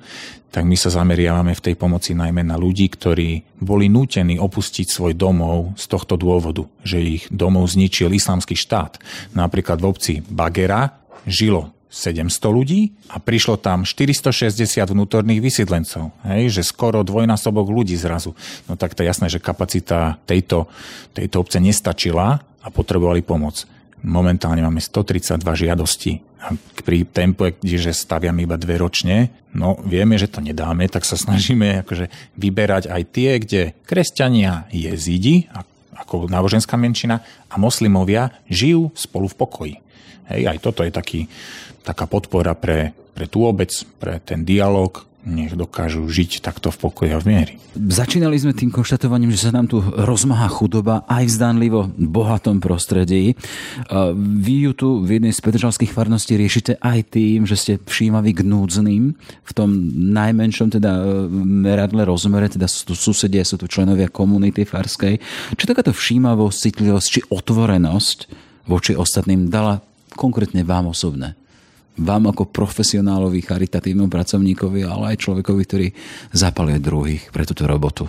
tak 0.51 0.67
my 0.67 0.75
sa 0.75 0.91
zameriavame 0.91 1.55
v 1.55 1.63
tej 1.63 1.75
pomoci 1.79 2.11
najmä 2.11 2.43
na 2.43 2.59
ľudí, 2.59 2.91
ktorí 2.91 3.55
boli 3.63 3.87
nútení 3.87 4.35
opustiť 4.35 4.91
svoj 4.91 5.15
domov 5.15 5.79
z 5.79 5.85
tohto 5.87 6.19
dôvodu, 6.19 6.67
že 6.83 6.99
ich 6.99 7.23
domov 7.31 7.71
zničil 7.71 8.11
islamský 8.11 8.59
štát. 8.59 8.99
Napríklad 9.31 9.79
v 9.79 9.87
obci 9.87 10.13
Bagera 10.19 10.91
žilo 11.23 11.71
700 11.91 12.31
ľudí 12.47 12.95
a 13.11 13.19
prišlo 13.19 13.59
tam 13.59 13.83
460 13.83 14.55
vnútorných 14.95 15.43
vysídlencov. 15.43 16.15
Hej, 16.23 16.55
že 16.55 16.61
skoro 16.63 17.03
dvojnásobok 17.03 17.67
ľudí 17.67 17.99
zrazu. 17.99 18.31
No 18.71 18.79
tak 18.79 18.95
to 18.95 19.03
je 19.03 19.11
jasné, 19.11 19.27
že 19.27 19.43
kapacita 19.43 20.15
tejto, 20.23 20.71
tejto 21.11 21.43
obce 21.43 21.59
nestačila 21.59 22.39
a 22.39 22.67
potrebovali 22.71 23.19
pomoc. 23.19 23.67
Momentálne 24.01 24.63
máme 24.63 24.79
132 24.81 25.43
žiadosti 25.67 26.23
a 26.41 26.57
pri 26.81 27.05
tempe, 27.05 27.53
kde 27.61 27.93
staviame 27.93 28.49
iba 28.49 28.57
dve 28.57 28.81
ročne, 28.81 29.29
no 29.53 29.77
vieme, 29.85 30.17
že 30.17 30.25
to 30.25 30.41
nedáme, 30.41 30.89
tak 30.89 31.05
sa 31.05 31.13
snažíme 31.13 31.85
akože 31.85 32.09
vyberať 32.33 32.89
aj 32.89 33.01
tie, 33.13 33.29
kde 33.37 33.61
kresťania 33.85 34.65
jezidi, 34.73 35.45
ako 35.93 36.25
náboženská 36.25 36.81
menšina, 36.81 37.21
a 37.45 37.61
moslimovia 37.61 38.33
žijú 38.49 38.89
spolu 38.97 39.29
v 39.29 39.37
pokoji. 39.37 39.75
Hej, 40.31 40.41
aj 40.51 40.57
toto 40.63 40.81
je 40.85 40.91
taký 40.93 41.27
taká 41.81 42.05
podpora 42.05 42.53
pre, 42.53 42.93
pre 43.13 43.25
tú 43.25 43.43
obec, 43.43 43.73
pre 43.97 44.21
ten 44.21 44.45
dialog, 44.45 45.05
nech 45.21 45.53
dokážu 45.53 46.01
žiť 46.09 46.41
takto 46.41 46.73
v 46.73 46.77
pokoji 46.81 47.09
a 47.13 47.21
v 47.21 47.25
miery. 47.29 47.53
Začínali 47.77 48.41
sme 48.41 48.57
tým 48.57 48.73
konštatovaním, 48.73 49.29
že 49.29 49.45
sa 49.45 49.53
nám 49.53 49.69
tu 49.69 49.77
rozmáha 49.79 50.49
chudoba 50.49 51.05
aj 51.05 51.29
v 51.29 51.35
zdánlivo 51.37 51.79
bohatom 51.93 52.57
prostredí. 52.57 53.37
Vy 54.17 54.55
ju 54.65 54.71
tu 54.73 54.87
v 55.05 55.21
jednej 55.21 55.29
z 55.29 55.41
petržalských 55.45 55.93
farností 55.93 56.33
riešite 56.33 56.81
aj 56.81 57.13
tým, 57.13 57.45
že 57.45 57.53
ste 57.53 57.73
všímaví 57.77 58.33
k 58.33 58.41
núdznym 58.41 59.13
v 59.21 59.51
tom 59.53 59.69
najmenšom 60.09 60.73
teda 60.73 60.89
e, 60.89 61.01
meradle 61.45 62.01
rozmere, 62.01 62.49
teda 62.49 62.65
sú 62.65 62.91
tu 62.91 62.93
susedia, 62.97 63.45
sú 63.45 63.61
tu 63.61 63.69
členovia 63.69 64.09
komunity 64.09 64.65
farskej. 64.65 65.21
Čo 65.53 65.69
takáto 65.69 65.93
všímavosť, 65.93 66.57
citlivosť 66.57 67.07
či 67.07 67.19
otvorenosť 67.29 68.17
voči 68.65 68.97
ostatným 68.97 69.53
dala 69.53 69.85
konkrétne 70.15 70.63
vám 70.65 70.91
osobné? 70.91 71.35
vám 71.99 72.31
ako 72.31 72.47
profesionálovi, 72.47 73.43
charitatívnom 73.43 74.07
pracovníkovi, 74.07 74.87
ale 74.87 75.15
aj 75.15 75.21
človekovi, 75.27 75.61
ktorý 75.67 75.87
zapaluje 76.31 76.79
druhých 76.79 77.23
pre 77.35 77.43
túto 77.43 77.67
robotu? 77.67 78.07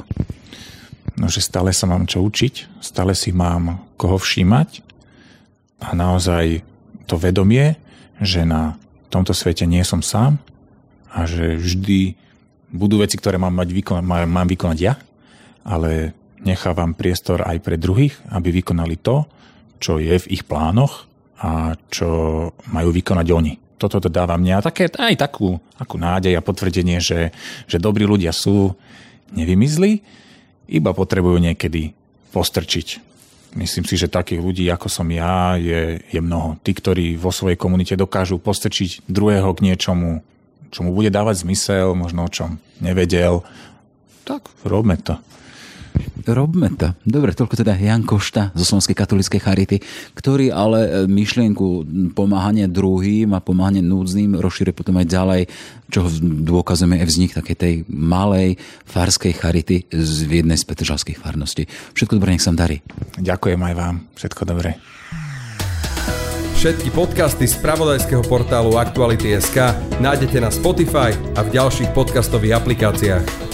No, 1.19 1.29
že 1.29 1.43
stále 1.45 1.75
sa 1.75 1.91
mám 1.91 2.07
čo 2.07 2.23
učiť, 2.23 2.81
stále 2.81 3.13
si 3.13 3.35
mám 3.35 3.83
koho 3.99 4.17
všímať 4.17 4.81
a 5.83 5.93
naozaj 5.93 6.65
to 7.05 7.19
vedomie, 7.19 7.77
že 8.23 8.47
na 8.47 8.79
tomto 9.13 9.37
svete 9.37 9.69
nie 9.69 9.85
som 9.85 10.01
sám 10.01 10.41
a 11.13 11.29
že 11.29 11.59
vždy 11.59 12.17
budú 12.73 13.05
veci, 13.05 13.21
ktoré 13.21 13.37
mám, 13.37 13.53
mať 13.53 13.77
vykonať, 13.77 14.05
mám 14.25 14.49
vykonať 14.49 14.79
ja, 14.81 14.97
ale 15.69 16.17
nechávam 16.41 16.97
priestor 16.97 17.45
aj 17.45 17.61
pre 17.61 17.77
druhých, 17.77 18.17
aby 18.33 18.49
vykonali 18.63 18.97
to, 18.97 19.29
čo 19.83 20.01
je 20.01 20.17
v 20.17 20.31
ich 20.33 20.49
plánoch 20.49 21.12
a 21.43 21.75
čo 21.91 22.09
majú 22.71 22.89
vykonať 22.95 23.29
oni 23.29 23.55
toto 23.83 23.99
to 23.99 24.07
dáva 24.07 24.39
mňa 24.39 24.63
také, 24.63 24.87
aj 24.87 25.19
takú, 25.19 25.59
takú 25.75 25.99
nádej 25.99 26.39
a 26.39 26.47
potvrdenie, 26.47 27.03
že, 27.03 27.35
že 27.67 27.83
dobrí 27.83 28.07
ľudia 28.07 28.31
sú 28.31 28.79
nevymizli, 29.35 29.99
iba 30.71 30.95
potrebujú 30.95 31.43
niekedy 31.43 31.91
postrčiť. 32.31 33.11
Myslím 33.59 33.85
si, 33.85 33.99
že 33.99 34.09
takých 34.09 34.41
ľudí, 34.41 34.65
ako 34.71 34.87
som 34.87 35.05
ja, 35.11 35.59
je, 35.59 35.99
je 35.99 36.21
mnoho. 36.23 36.57
Tí, 36.63 36.73
ktorí 36.73 37.19
vo 37.19 37.35
svojej 37.35 37.59
komunite 37.59 37.99
dokážu 37.99 38.39
postrčiť 38.39 39.05
druhého 39.11 39.51
k 39.53 39.65
niečomu, 39.67 40.23
čo 40.73 40.87
mu 40.87 40.95
bude 40.95 41.13
dávať 41.13 41.45
zmysel, 41.45 41.93
možno 41.93 42.25
o 42.25 42.33
čom 42.33 42.57
nevedel, 42.81 43.45
tak 44.25 44.47
robme 44.65 44.97
to. 44.97 45.19
Robme 46.23 46.71
to. 46.79 46.95
Dobre, 47.03 47.35
toľko 47.35 47.59
teda 47.59 47.75
Jan 47.75 48.07
Košta 48.07 48.55
zo 48.55 48.63
Slovenskej 48.63 48.95
katolíckej 48.95 49.41
charity, 49.43 49.77
ktorý 50.15 50.55
ale 50.55 50.81
e, 50.87 50.91
myšlienku 51.11 51.83
pomáhania 52.15 52.71
druhým 52.71 53.35
a 53.35 53.43
pomáhania 53.43 53.83
núdznym 53.83 54.39
rozšíruje 54.39 54.75
potom 54.77 55.03
aj 55.03 55.07
ďalej, 55.11 55.43
čo 55.91 56.07
dôkazujeme 56.23 57.03
je 57.03 57.09
vznik 57.11 57.35
takej 57.35 57.57
tej 57.59 57.75
malej 57.91 58.55
farskej 58.87 59.35
charity 59.35 59.91
z 59.91 60.31
jednej 60.31 60.55
z 60.55 60.65
petržalských 60.65 61.19
farností. 61.19 61.67
Všetko 61.93 62.23
dobré, 62.23 62.39
nech 62.39 62.45
sa 62.45 62.55
darí. 62.55 62.79
Ďakujem 63.19 63.59
aj 63.59 63.75
vám. 63.75 63.97
Všetko 64.15 64.43
dobré. 64.47 64.79
Všetky 66.63 66.95
podcasty 66.95 67.51
z 67.51 67.59
pravodajského 67.59 68.23
portálu 68.23 68.79
Aktuality.sk 68.79 69.75
nájdete 69.99 70.39
na 70.39 70.55
Spotify 70.55 71.11
a 71.35 71.43
v 71.43 71.59
ďalších 71.59 71.91
podcastových 71.91 72.63
aplikáciách. 72.63 73.52